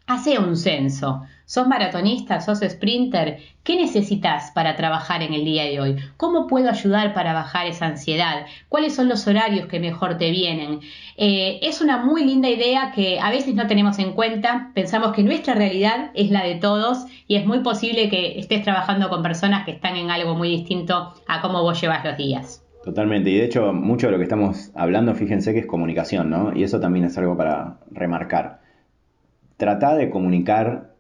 hace 0.07 0.39
un 0.39 0.57
censo. 0.57 1.23
¿Sos 1.47 1.67
maratonista? 1.67 2.41
¿Sos 2.41 2.61
sprinter? 2.61 3.41
¿Qué 3.65 3.75
necesitas 3.75 4.53
para 4.53 4.77
trabajar 4.77 5.21
en 5.25 5.35
el 5.35 5.45
día 5.45 5.65
de 5.65 5.81
hoy? 5.81 5.97
¿Cómo 6.17 6.47
puedo 6.47 6.71
ayudar 6.71 7.13
para 7.13 7.33
bajar 7.33 7.67
esa 7.67 7.87
ansiedad? 7.87 8.47
¿Cuáles 8.69 8.95
son 8.95 9.09
los 9.09 9.27
horarios 9.27 9.67
que 9.67 9.81
mejor 9.81 10.17
te 10.17 10.31
vienen? 10.31 10.79
Eh, 11.17 11.59
es 11.63 11.81
una 11.81 11.97
muy 11.97 12.25
linda 12.25 12.49
idea 12.49 12.93
que 12.95 13.19
a 13.19 13.31
veces 13.31 13.57
no 13.57 13.67
tenemos 13.67 13.99
en 13.99 14.13
cuenta. 14.13 14.71
Pensamos 14.73 15.13
que 15.13 15.25
nuestra 15.25 15.55
realidad 15.55 16.13
es 16.15 16.31
la 16.31 16.45
de 16.45 16.55
todos 16.55 17.07
y 17.27 17.35
es 17.35 17.45
muy 17.47 17.65
posible 17.65 18.09
que 18.09 18.39
estés 18.39 18.63
trabajando 18.63 19.09
con 19.09 19.25
personas 19.25 19.65
que 19.65 19.73
están 19.73 19.97
en 19.97 20.13
algo 20.13 20.37
muy 20.37 20.51
distinto 20.51 21.15
a 21.27 21.41
cómo 21.41 21.65
vos 21.65 21.81
llevas 21.81 22.05
los 22.05 22.17
días. 22.17 22.63
Totalmente, 22.83 23.29
y 23.29 23.37
de 23.37 23.45
hecho 23.45 23.73
mucho 23.75 24.07
de 24.07 24.13
lo 24.13 24.19
que 24.19 24.25
estamos 24.25 24.71
hablando, 24.75 25.15
fíjense 25.15 25.53
que 25.53 25.61
es 25.61 25.67
comunicación, 25.67 26.31
¿no? 26.31 26.57
Y 26.57 26.63
eso 26.63 26.81
también 26.81 27.05
es 27.05 27.19
algo 27.19 27.37
para 27.37 27.79
remarcar. 27.91 28.61
Trata 29.59 29.95
de 29.97 30.09
comunicar 30.09 30.91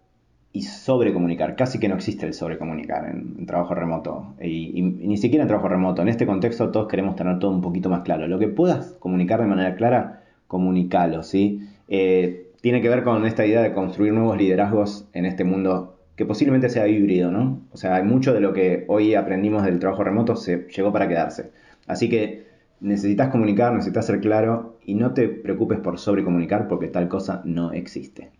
y 0.52 0.62
sobrecomunicar. 0.62 1.56
Casi 1.56 1.78
que 1.78 1.88
no 1.88 1.94
existe 1.94 2.26
el 2.26 2.34
sobrecomunicar 2.34 3.06
en, 3.06 3.46
trabajo 3.46 3.74
remoto. 3.74 4.34
Y, 4.42 4.82
ni 4.82 5.16
siquiera 5.16 5.44
en 5.44 5.48
trabajo 5.48 5.68
remoto. 5.68 6.02
En 6.02 6.08
este 6.08 6.26
contexto 6.26 6.70
todos 6.70 6.88
queremos 6.88 7.16
tener 7.16 7.38
todo 7.38 7.50
un 7.50 7.62
poquito 7.62 7.88
más 7.88 8.02
claro. 8.02 8.26
Lo 8.26 8.38
que 8.38 8.48
puedas 8.48 8.92
comunicar 8.98 9.40
de 9.40 9.46
manera 9.46 9.74
clara, 9.76 10.24
comunicalo, 10.48 11.22
¿sí? 11.22 11.60
Eh, 11.88 12.50
tiene 12.60 12.82
que 12.82 12.88
ver 12.88 13.04
con 13.04 13.24
esta 13.24 13.46
idea 13.46 13.62
de 13.62 13.72
construir 13.72 14.12
nuevos 14.12 14.36
liderazgos 14.36 15.08
en 15.14 15.24
este 15.24 15.44
mundo 15.44 15.96
que 16.16 16.26
posiblemente 16.26 16.68
sea 16.68 16.86
híbrido, 16.86 17.30
¿no? 17.30 17.62
O 17.72 17.78
sea, 17.78 17.96
hay 17.96 18.02
mucho 18.02 18.34
de 18.34 18.40
lo 18.40 18.52
que 18.52 18.84
hoy 18.88 19.14
aprendimos 19.14 19.62
del 19.64 19.78
trabajo 19.78 20.04
remoto 20.04 20.36
se 20.36 20.66
llegó 20.68 20.92
para 20.92 21.08
quedarse. 21.08 21.52
Así 21.90 22.08
que 22.08 22.46
necesitas 22.80 23.28
comunicar, 23.28 23.72
necesitas 23.72 24.06
ser 24.06 24.20
claro 24.20 24.78
y 24.84 24.94
no 24.94 25.12
te 25.12 25.28
preocupes 25.28 25.78
por 25.80 25.98
sobrecomunicar 25.98 26.68
porque 26.68 26.86
tal 26.86 27.08
cosa 27.08 27.42
no 27.44 27.72
existe. 27.72 28.30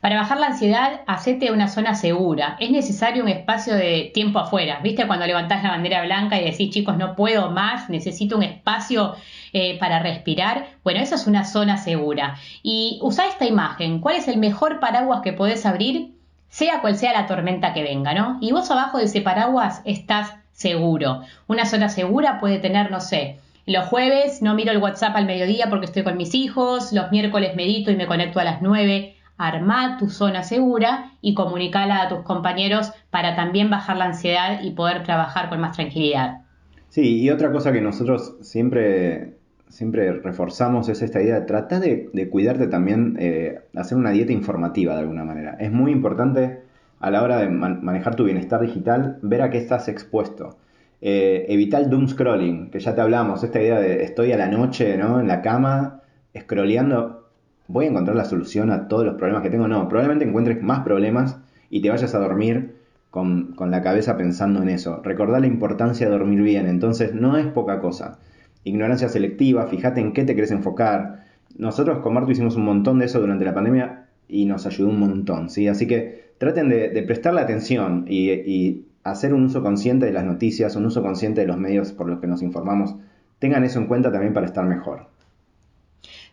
Para 0.00 0.16
bajar 0.16 0.38
la 0.38 0.48
ansiedad, 0.48 1.00
hacete 1.06 1.50
una 1.50 1.68
zona 1.68 1.94
segura. 1.94 2.56
Es 2.60 2.70
necesario 2.70 3.22
un 3.22 3.28
espacio 3.28 3.74
de 3.74 4.10
tiempo 4.14 4.38
afuera. 4.38 4.80
¿Viste 4.82 5.06
cuando 5.06 5.26
levantás 5.26 5.62
la 5.62 5.70
bandera 5.70 6.04
blanca 6.04 6.40
y 6.40 6.44
decís, 6.44 6.70
chicos, 6.70 6.96
no 6.96 7.16
puedo 7.16 7.50
más, 7.50 7.88
necesito 7.88 8.36
un 8.36 8.42
espacio 8.42 9.14
eh, 9.52 9.78
para 9.78 9.98
respirar? 9.98 10.66
Bueno, 10.84 11.00
eso 11.00 11.14
es 11.14 11.26
una 11.26 11.44
zona 11.44 11.76
segura. 11.78 12.36
Y 12.62 12.98
usa 13.02 13.26
esta 13.26 13.46
imagen. 13.46 14.00
¿Cuál 14.00 14.16
es 14.16 14.28
el 14.28 14.38
mejor 14.38 14.80
paraguas 14.80 15.22
que 15.22 15.32
podés 15.32 15.66
abrir? 15.66 16.14
Sea 16.48 16.80
cual 16.80 16.96
sea 16.96 17.12
la 17.12 17.26
tormenta 17.26 17.74
que 17.74 17.82
venga, 17.82 18.14
¿no? 18.14 18.38
Y 18.40 18.52
vos 18.52 18.70
abajo 18.70 18.98
de 18.98 19.04
ese 19.04 19.22
paraguas 19.22 19.82
estás 19.84 20.34
seguro. 20.56 21.20
Una 21.46 21.66
zona 21.66 21.88
segura 21.88 22.40
puede 22.40 22.58
tener, 22.58 22.90
no 22.90 23.00
sé, 23.00 23.38
los 23.66 23.86
jueves 23.86 24.42
no 24.42 24.54
miro 24.54 24.72
el 24.72 24.78
WhatsApp 24.78 25.14
al 25.16 25.26
mediodía 25.26 25.66
porque 25.68 25.86
estoy 25.86 26.02
con 26.02 26.16
mis 26.16 26.34
hijos, 26.34 26.92
los 26.92 27.10
miércoles 27.10 27.54
medito 27.56 27.90
y 27.90 27.96
me 27.96 28.06
conecto 28.06 28.40
a 28.40 28.44
las 28.44 28.62
9. 28.62 29.14
Armá 29.38 29.98
tu 29.98 30.08
zona 30.08 30.42
segura 30.44 31.12
y 31.20 31.34
comunicala 31.34 32.00
a 32.00 32.08
tus 32.08 32.20
compañeros 32.20 32.92
para 33.10 33.36
también 33.36 33.68
bajar 33.68 33.98
la 33.98 34.06
ansiedad 34.06 34.62
y 34.62 34.70
poder 34.70 35.02
trabajar 35.02 35.50
con 35.50 35.60
más 35.60 35.76
tranquilidad. 35.76 36.42
Sí, 36.88 37.20
y 37.20 37.30
otra 37.30 37.52
cosa 37.52 37.72
que 37.72 37.82
nosotros 37.82 38.36
siempre, 38.40 39.34
siempre 39.68 40.12
reforzamos 40.12 40.88
es 40.88 41.02
esta 41.02 41.20
idea, 41.20 41.44
trata 41.44 41.80
de, 41.80 42.08
cuidarte 42.30 42.68
también, 42.68 43.16
eh, 43.18 43.58
hacer 43.74 43.98
una 43.98 44.12
dieta 44.12 44.32
informativa 44.32 44.94
de 44.94 45.00
alguna 45.00 45.24
manera. 45.24 45.56
Es 45.60 45.70
muy 45.70 45.92
importante 45.92 46.60
a 47.00 47.10
la 47.10 47.22
hora 47.22 47.38
de 47.38 47.48
manejar 47.48 48.14
tu 48.16 48.24
bienestar 48.24 48.60
digital, 48.60 49.18
ver 49.22 49.42
a 49.42 49.50
qué 49.50 49.58
estás 49.58 49.88
expuesto. 49.88 50.56
Eh, 51.00 51.46
evitar 51.48 51.82
el 51.82 51.90
doom 51.90 52.08
scrolling, 52.08 52.70
que 52.70 52.80
ya 52.80 52.94
te 52.94 53.00
hablamos, 53.00 53.44
esta 53.44 53.60
idea 53.60 53.78
de 53.78 54.02
estoy 54.02 54.32
a 54.32 54.36
la 54.38 54.48
noche 54.48 54.96
¿no? 54.96 55.20
en 55.20 55.28
la 55.28 55.42
cama, 55.42 56.00
scrolleando, 56.36 57.28
voy 57.68 57.86
a 57.86 57.88
encontrar 57.88 58.16
la 58.16 58.24
solución 58.24 58.70
a 58.70 58.88
todos 58.88 59.04
los 59.04 59.14
problemas 59.16 59.42
que 59.42 59.50
tengo. 59.50 59.68
No, 59.68 59.88
probablemente 59.88 60.24
encuentres 60.24 60.62
más 60.62 60.80
problemas 60.80 61.38
y 61.70 61.82
te 61.82 61.90
vayas 61.90 62.14
a 62.14 62.18
dormir 62.18 62.76
con, 63.10 63.54
la 63.58 63.82
cabeza 63.82 64.16
pensando 64.16 64.62
en 64.62 64.68
eso. 64.68 65.00
Recordar 65.02 65.40
la 65.40 65.46
importancia 65.46 66.06
de 66.06 66.12
dormir 66.12 66.42
bien, 66.42 66.66
entonces 66.66 67.14
no 67.14 67.36
es 67.36 67.46
poca 67.46 67.80
cosa. 67.80 68.18
Ignorancia 68.64 69.08
selectiva, 69.08 69.66
fíjate 69.66 70.00
en 70.00 70.12
qué 70.12 70.24
te 70.24 70.34
querés 70.34 70.50
enfocar. 70.50 71.24
Nosotros 71.56 72.00
con 72.00 72.14
Marto 72.14 72.30
hicimos 72.30 72.56
un 72.56 72.64
montón 72.64 72.98
de 72.98 73.06
eso 73.06 73.20
durante 73.20 73.44
la 73.44 73.54
pandemia 73.54 74.06
y 74.28 74.44
nos 74.46 74.66
ayudó 74.66 74.90
un 74.90 75.00
montón, 75.00 75.50
¿sí? 75.50 75.68
Así 75.68 75.86
que 75.86 76.25
traten 76.38 76.68
de, 76.68 76.90
de 76.90 77.02
prestarle 77.02 77.40
atención 77.40 78.04
y, 78.08 78.82
hacer 79.04 79.34
un 79.34 79.44
uso 79.44 79.62
consciente 79.62 80.06
de 80.06 80.12
las 80.12 80.24
noticias, 80.24 80.74
un 80.74 80.86
uso 80.86 81.00
consciente 81.00 81.42
de 81.42 81.46
los 81.46 81.56
medios 81.56 81.92
por 81.92 82.08
los 82.08 82.18
que 82.18 82.26
nos 82.26 82.42
informamos. 82.42 82.96
Tengan 83.38 83.62
eso 83.62 83.78
en 83.78 83.86
cuenta 83.86 84.10
también 84.10 84.34
para 84.34 84.46
estar 84.46 84.64
mejor. 84.64 85.08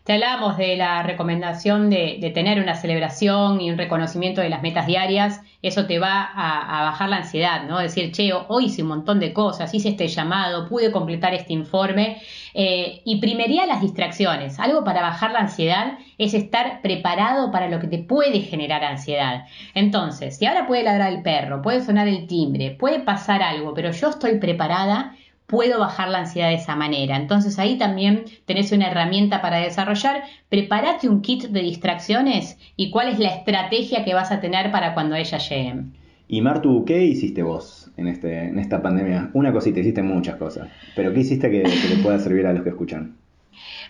Te 0.04 0.12
hablábamos 0.12 0.58
de 0.58 0.76
la 0.76 1.02
recomendación 1.02 1.88
de, 1.88 2.30
tener 2.34 2.60
una 2.60 2.74
celebración 2.74 3.62
y 3.62 3.70
un 3.70 3.78
reconocimiento 3.78 4.42
de 4.42 4.50
las 4.50 4.60
metas 4.60 4.86
diarias. 4.86 5.40
Eso 5.64 5.86
te 5.86 5.98
va 5.98 6.30
a, 6.34 6.82
bajar 6.84 7.08
la 7.08 7.16
ansiedad, 7.16 7.64
¿no? 7.64 7.78
Decir, 7.78 8.12
che, 8.12 8.32
hoy 8.34 8.66
hice 8.66 8.82
un 8.82 8.88
montón 8.88 9.18
de 9.18 9.32
cosas, 9.32 9.72
hice 9.72 9.88
este 9.88 10.08
llamado, 10.08 10.68
pude 10.68 10.92
completar 10.92 11.32
este 11.32 11.54
informe. 11.54 12.18
Eh, 12.52 13.00
y 13.04 13.16
primería 13.18 13.66
las 13.66 13.80
distracciones. 13.80 14.60
Algo 14.60 14.84
para 14.84 15.00
bajar 15.00 15.32
la 15.32 15.40
ansiedad 15.40 15.98
es 16.18 16.34
estar 16.34 16.82
preparado 16.82 17.50
para 17.50 17.68
lo 17.68 17.80
que 17.80 17.88
te 17.88 17.98
puede 17.98 18.40
generar 18.40 18.84
ansiedad. 18.84 19.46
Entonces, 19.74 20.36
si 20.36 20.46
ahora 20.46 20.66
puede 20.66 20.84
ladrar 20.84 21.12
el 21.12 21.22
perro, 21.22 21.62
puede 21.62 21.82
sonar 21.82 22.08
el 22.08 22.26
timbre, 22.26 22.70
puede 22.70 23.00
pasar 23.00 23.42
algo, 23.42 23.74
pero 23.74 23.90
yo 23.90 24.10
estoy 24.10 24.38
preparada, 24.38 25.16
puedo 25.46 25.78
bajar 25.78 26.08
la 26.08 26.18
ansiedad 26.18 26.48
de 26.48 26.54
esa 26.54 26.76
manera. 26.76 27.16
Entonces 27.16 27.58
ahí 27.58 27.78
también 27.78 28.24
tenés 28.46 28.72
una 28.72 28.88
herramienta 28.88 29.42
para 29.42 29.58
desarrollar. 29.58 30.22
Prepárate 30.48 31.08
un 31.08 31.20
kit 31.20 31.44
de 31.44 31.60
distracciones 31.60 32.58
y 32.76 32.90
cuál 32.90 33.08
es 33.08 33.18
la 33.18 33.28
estrategia 33.28 34.04
que 34.04 34.14
vas 34.14 34.32
a 34.32 34.40
tener 34.40 34.70
para 34.70 34.94
cuando 34.94 35.14
ellas 35.14 35.48
lleguen. 35.48 35.92
Y 36.26 36.40
Martu, 36.40 36.84
¿qué 36.84 37.04
hiciste 37.04 37.42
vos 37.42 37.90
en, 37.96 38.08
este, 38.08 38.48
en 38.48 38.58
esta 38.58 38.80
pandemia? 38.80 39.30
Una 39.34 39.52
cosita, 39.52 39.80
hiciste 39.80 40.02
muchas 40.02 40.36
cosas, 40.36 40.68
pero 40.96 41.12
¿qué 41.12 41.20
hiciste 41.20 41.50
que, 41.50 41.62
que 41.62 41.94
le 41.94 42.02
pueda 42.02 42.18
servir 42.18 42.46
a 42.46 42.52
los 42.52 42.62
que 42.62 42.70
escuchan? 42.70 43.16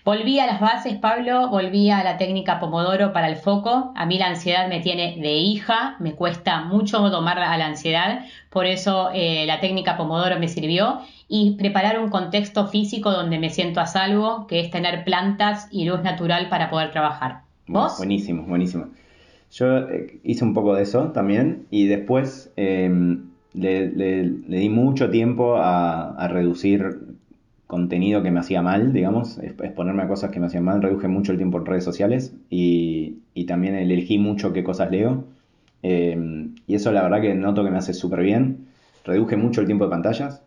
Volví 0.05 0.38
a 0.38 0.47
las 0.47 0.61
bases, 0.61 0.97
Pablo, 0.97 1.49
volví 1.49 1.90
a 1.90 2.05
la 2.05 2.19
técnica 2.19 2.61
Pomodoro 2.61 3.12
para 3.12 3.29
el 3.29 3.37
foco. 3.37 3.93
A 3.97 4.05
mí 4.05 4.19
la 4.19 4.27
ansiedad 4.27 4.69
me 4.69 4.81
tiene 4.81 5.17
de 5.19 5.33
hija, 5.33 5.97
me 6.01 6.14
cuesta 6.14 6.62
mucho 6.64 7.11
tomar 7.11 7.38
a 7.38 7.57
la 7.57 7.67
ansiedad, 7.67 8.27
por 8.51 8.67
eso 8.67 9.11
eh, 9.14 9.47
la 9.47 9.61
técnica 9.61 9.97
Pomodoro 9.97 10.38
me 10.38 10.49
sirvió. 10.49 11.01
Y 11.29 11.57
preparar 11.57 11.99
un 12.01 12.11
contexto 12.11 12.67
físico 12.67 13.11
donde 13.11 13.39
me 13.39 13.51
siento 13.51 13.81
a 13.81 13.87
salvo, 13.87 14.47
que 14.47 14.61
es 14.61 14.71
tener 14.71 15.05
plantas 15.05 15.69
y 15.71 15.85
luz 15.85 16.03
natural 16.03 16.49
para 16.49 16.71
poder 16.71 16.91
trabajar. 16.91 17.43
¿Vos? 17.67 17.97
Buenísimo, 17.99 18.43
buenísimo. 18.43 18.89
Yo 19.51 19.79
eh, 19.79 20.21
hice 20.23 20.45
un 20.45 20.53
poco 20.53 20.75
de 20.75 20.83
eso 20.83 21.13
también 21.13 21.67
y 21.71 21.87
después 21.87 22.53
em, 22.57 23.31
le, 23.55 24.29
di 24.29 24.69
mucho 24.69 25.11
tiempo 25.11 25.57
a 25.57 26.29
reducir 26.29 27.15
contenido 27.67 28.23
que 28.23 28.31
me 28.31 28.41
hacía 28.41 28.63
mal, 28.63 28.93
digamos, 28.93 29.39
exponerme 29.39 30.03
a 30.03 30.09
cosas 30.09 30.31
que 30.31 30.39
me 30.39 30.47
hacían 30.47 30.63
mal, 30.65 30.81
reduje 30.81 31.09
mucho 31.09 31.33
el 31.33 31.39
tiempo 31.39 31.59
en 31.59 31.67
redes 31.67 31.83
sociales 31.83 32.33
y, 32.51 33.17
también 33.49 33.75
elegí 33.75 34.17
mucho 34.19 34.53
qué 34.53 34.63
cosas 34.63 34.91
leo. 34.91 35.25
Eh, 35.83 36.49
y 36.67 36.75
eso 36.75 36.93
la 36.93 37.03
verdad 37.03 37.21
que 37.21 37.35
noto 37.35 37.65
que 37.65 37.71
me 37.71 37.79
hace 37.79 37.93
súper 37.93 38.23
bien. 38.23 38.67
Reduje 39.05 39.37
mucho 39.37 39.61
el 39.61 39.67
tiempo 39.67 39.85
de 39.85 39.91
pantallas. 39.91 40.43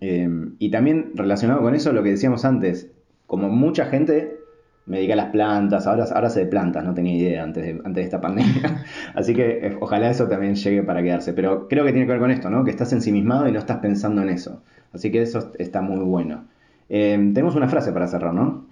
Eh, 0.00 0.28
y 0.58 0.70
también 0.70 1.12
relacionado 1.14 1.62
con 1.62 1.74
eso, 1.74 1.92
lo 1.92 2.02
que 2.02 2.10
decíamos 2.10 2.44
antes, 2.44 2.90
como 3.26 3.48
mucha 3.48 3.86
gente 3.86 4.36
me 4.86 4.98
dedica 4.98 5.14
a 5.14 5.16
las 5.16 5.30
plantas, 5.30 5.86
ahora, 5.86 6.04
ahora 6.14 6.28
de 6.28 6.46
plantas, 6.46 6.84
no 6.84 6.92
tenía 6.92 7.16
idea 7.16 7.42
antes 7.42 7.64
de, 7.64 7.70
antes 7.70 7.94
de 7.94 8.02
esta 8.02 8.20
pandemia. 8.20 8.84
Así 9.14 9.34
que 9.34 9.66
eh, 9.66 9.76
ojalá 9.80 10.10
eso 10.10 10.28
también 10.28 10.54
llegue 10.54 10.82
para 10.82 11.02
quedarse. 11.02 11.32
Pero 11.32 11.68
creo 11.68 11.84
que 11.84 11.92
tiene 11.92 12.06
que 12.06 12.12
ver 12.12 12.20
con 12.20 12.30
esto, 12.30 12.50
¿no? 12.50 12.64
Que 12.64 12.70
estás 12.70 12.92
ensimismado 12.92 13.48
y 13.48 13.52
no 13.52 13.58
estás 13.58 13.78
pensando 13.78 14.22
en 14.22 14.28
eso. 14.28 14.62
Así 14.92 15.10
que 15.10 15.22
eso 15.22 15.52
está 15.58 15.80
muy 15.80 16.04
bueno. 16.04 16.44
Eh, 16.88 17.16
tenemos 17.32 17.54
una 17.56 17.68
frase 17.68 17.92
para 17.92 18.06
cerrar, 18.06 18.34
¿no? 18.34 18.66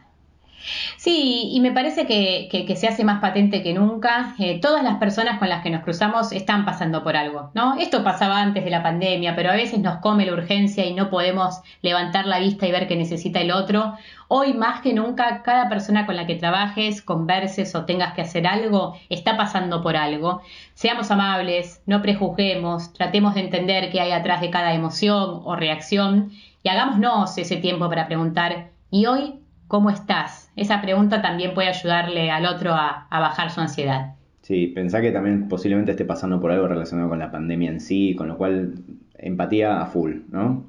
Sí, 0.97 1.51
y 1.53 1.61
me 1.61 1.73
parece 1.73 2.07
que, 2.07 2.75
se 2.77 2.89
hace 2.89 3.05
más 3.05 3.21
patente 3.21 3.63
que 3.63 3.75
nunca. 3.75 4.35
Eh, 4.39 4.61
todas 4.61 4.83
las 4.83 4.97
personas 4.97 5.39
con 5.39 5.49
las 5.49 5.63
que 5.63 5.71
nos 5.71 5.83
cruzamos 5.83 6.33
están 6.33 6.65
pasando 6.65 7.03
por 7.03 7.17
algo, 7.17 7.51
¿no? 7.55 7.77
Esto 7.79 8.03
pasaba 8.05 8.41
antes 8.41 8.65
de 8.65 8.71
la 8.71 8.83
pandemia, 8.83 9.35
pero 9.37 9.51
a 9.51 9.55
veces 9.55 9.81
nos 9.81 9.99
come 9.99 10.27
la 10.27 10.33
urgencia 10.33 10.85
y 10.87 10.95
no 10.95 11.11
podemos 11.11 11.61
levantar 11.83 12.27
la 12.27 12.39
vista 12.39 12.67
y 12.67 12.73
ver 12.73 12.89
qué 12.89 12.97
necesita 12.97 13.41
el 13.41 13.51
otro. 13.51 13.95
Hoy 14.29 14.55
más 14.55 14.81
que 14.81 14.95
nunca, 14.95 15.43
cada 15.43 15.69
persona 15.69 16.07
con 16.07 16.17
la 16.17 16.27
que 16.27 16.37
trabajes, 16.37 17.03
converses 17.03 17.75
o 17.75 17.85
tengas 17.85 18.15
que 18.15 18.23
hacer 18.23 18.47
algo, 18.47 18.97
está 19.11 19.37
pasando 19.37 19.83
por 19.83 19.97
algo. 19.97 20.41
Seamos 20.75 21.11
amables, 21.11 21.83
no 21.87 22.01
prejuzguemos, 22.01 22.93
tratemos 22.93 23.35
de 23.35 23.41
entender 23.41 23.91
qué 23.91 24.01
hay 24.01 24.13
atrás 24.13 24.41
de 24.41 24.51
cada 24.51 24.73
emoción 24.73 25.43
o 25.45 25.55
reacción 25.55 26.33
y 26.63 26.69
hagámonos 26.69 27.37
ese 27.39 27.57
tiempo 27.57 27.89
para 27.89 28.07
preguntar, 28.07 28.71
¿y 28.91 29.07
hoy 29.07 29.41
cómo 29.67 29.91
estás? 29.91 30.42
Esa 30.55 30.83
pregunta 30.83 31.23
también 31.23 31.55
puede 31.55 31.69
ayudarle 31.69 32.31
al 32.31 32.47
otro 32.47 32.75
a, 32.75 33.07
bajar 33.11 33.51
su 33.51 33.61
ansiedad. 33.61 34.15
Sí, 34.43 34.67
pensá 34.69 35.01
que 35.01 35.13
también 35.13 35.49
posiblemente 35.49 35.93
esté 35.93 36.05
pasando 36.05 36.41
por 36.41 36.51
algo 36.51 36.69
relacionado 36.69 37.09
con 37.09 37.19
la 37.19 37.31
pandemia 37.31 37.71
en 37.71 37.81
sí, 37.81 38.15
con 38.15 38.29
lo 38.29 38.37
cual 38.37 38.75
empatía 39.15 39.81
a 39.81 39.87
full, 39.87 40.17
¿no? 40.31 40.65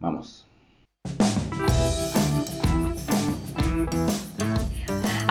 Vamos. 0.00 0.48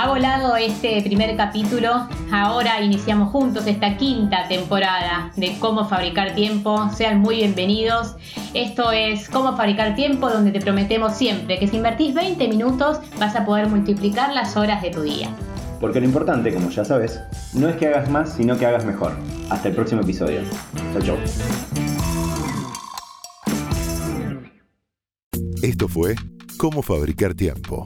Ha 0.03 0.09
volado 0.09 0.57
este 0.57 1.01
primer 1.01 1.33
capítulo. 1.37 2.09
Ahora 2.29 2.81
iniciamos 2.81 3.31
juntos 3.31 3.65
esta 3.67 3.95
quinta 3.95 4.49
temporada 4.49 5.31
de 5.37 5.57
Cómo 5.59 5.87
Fabricar 5.87 6.35
Tiempo. 6.35 6.89
Sean 6.93 7.21
muy 7.21 7.37
bienvenidos. 7.37 8.17
Esto 8.53 8.91
es 8.91 9.29
Cómo 9.29 9.55
Fabricar 9.55 9.95
Tiempo, 9.95 10.29
donde 10.29 10.51
te 10.51 10.59
prometemos 10.59 11.13
siempre 11.13 11.57
que 11.57 11.69
si 11.69 11.77
invertís 11.77 12.13
20 12.15 12.49
minutos 12.49 12.99
vas 13.17 13.33
a 13.37 13.45
poder 13.45 13.67
multiplicar 13.67 14.33
las 14.33 14.57
horas 14.57 14.81
de 14.81 14.89
tu 14.89 15.03
día. 15.03 15.29
Porque 15.79 16.01
lo 16.01 16.05
importante, 16.05 16.53
como 16.53 16.69
ya 16.69 16.83
sabes, 16.83 17.21
no 17.53 17.69
es 17.69 17.77
que 17.77 17.87
hagas 17.87 18.09
más, 18.09 18.33
sino 18.33 18.57
que 18.57 18.65
hagas 18.65 18.83
mejor. 18.83 19.13
Hasta 19.49 19.69
el 19.69 19.73
próximo 19.73 20.01
episodio. 20.01 20.41
Chau, 20.91 21.01
chau. 21.01 21.17
Esto 25.61 25.87
fue 25.87 26.15
Cómo 26.57 26.81
Fabricar 26.81 27.33
Tiempo 27.35 27.85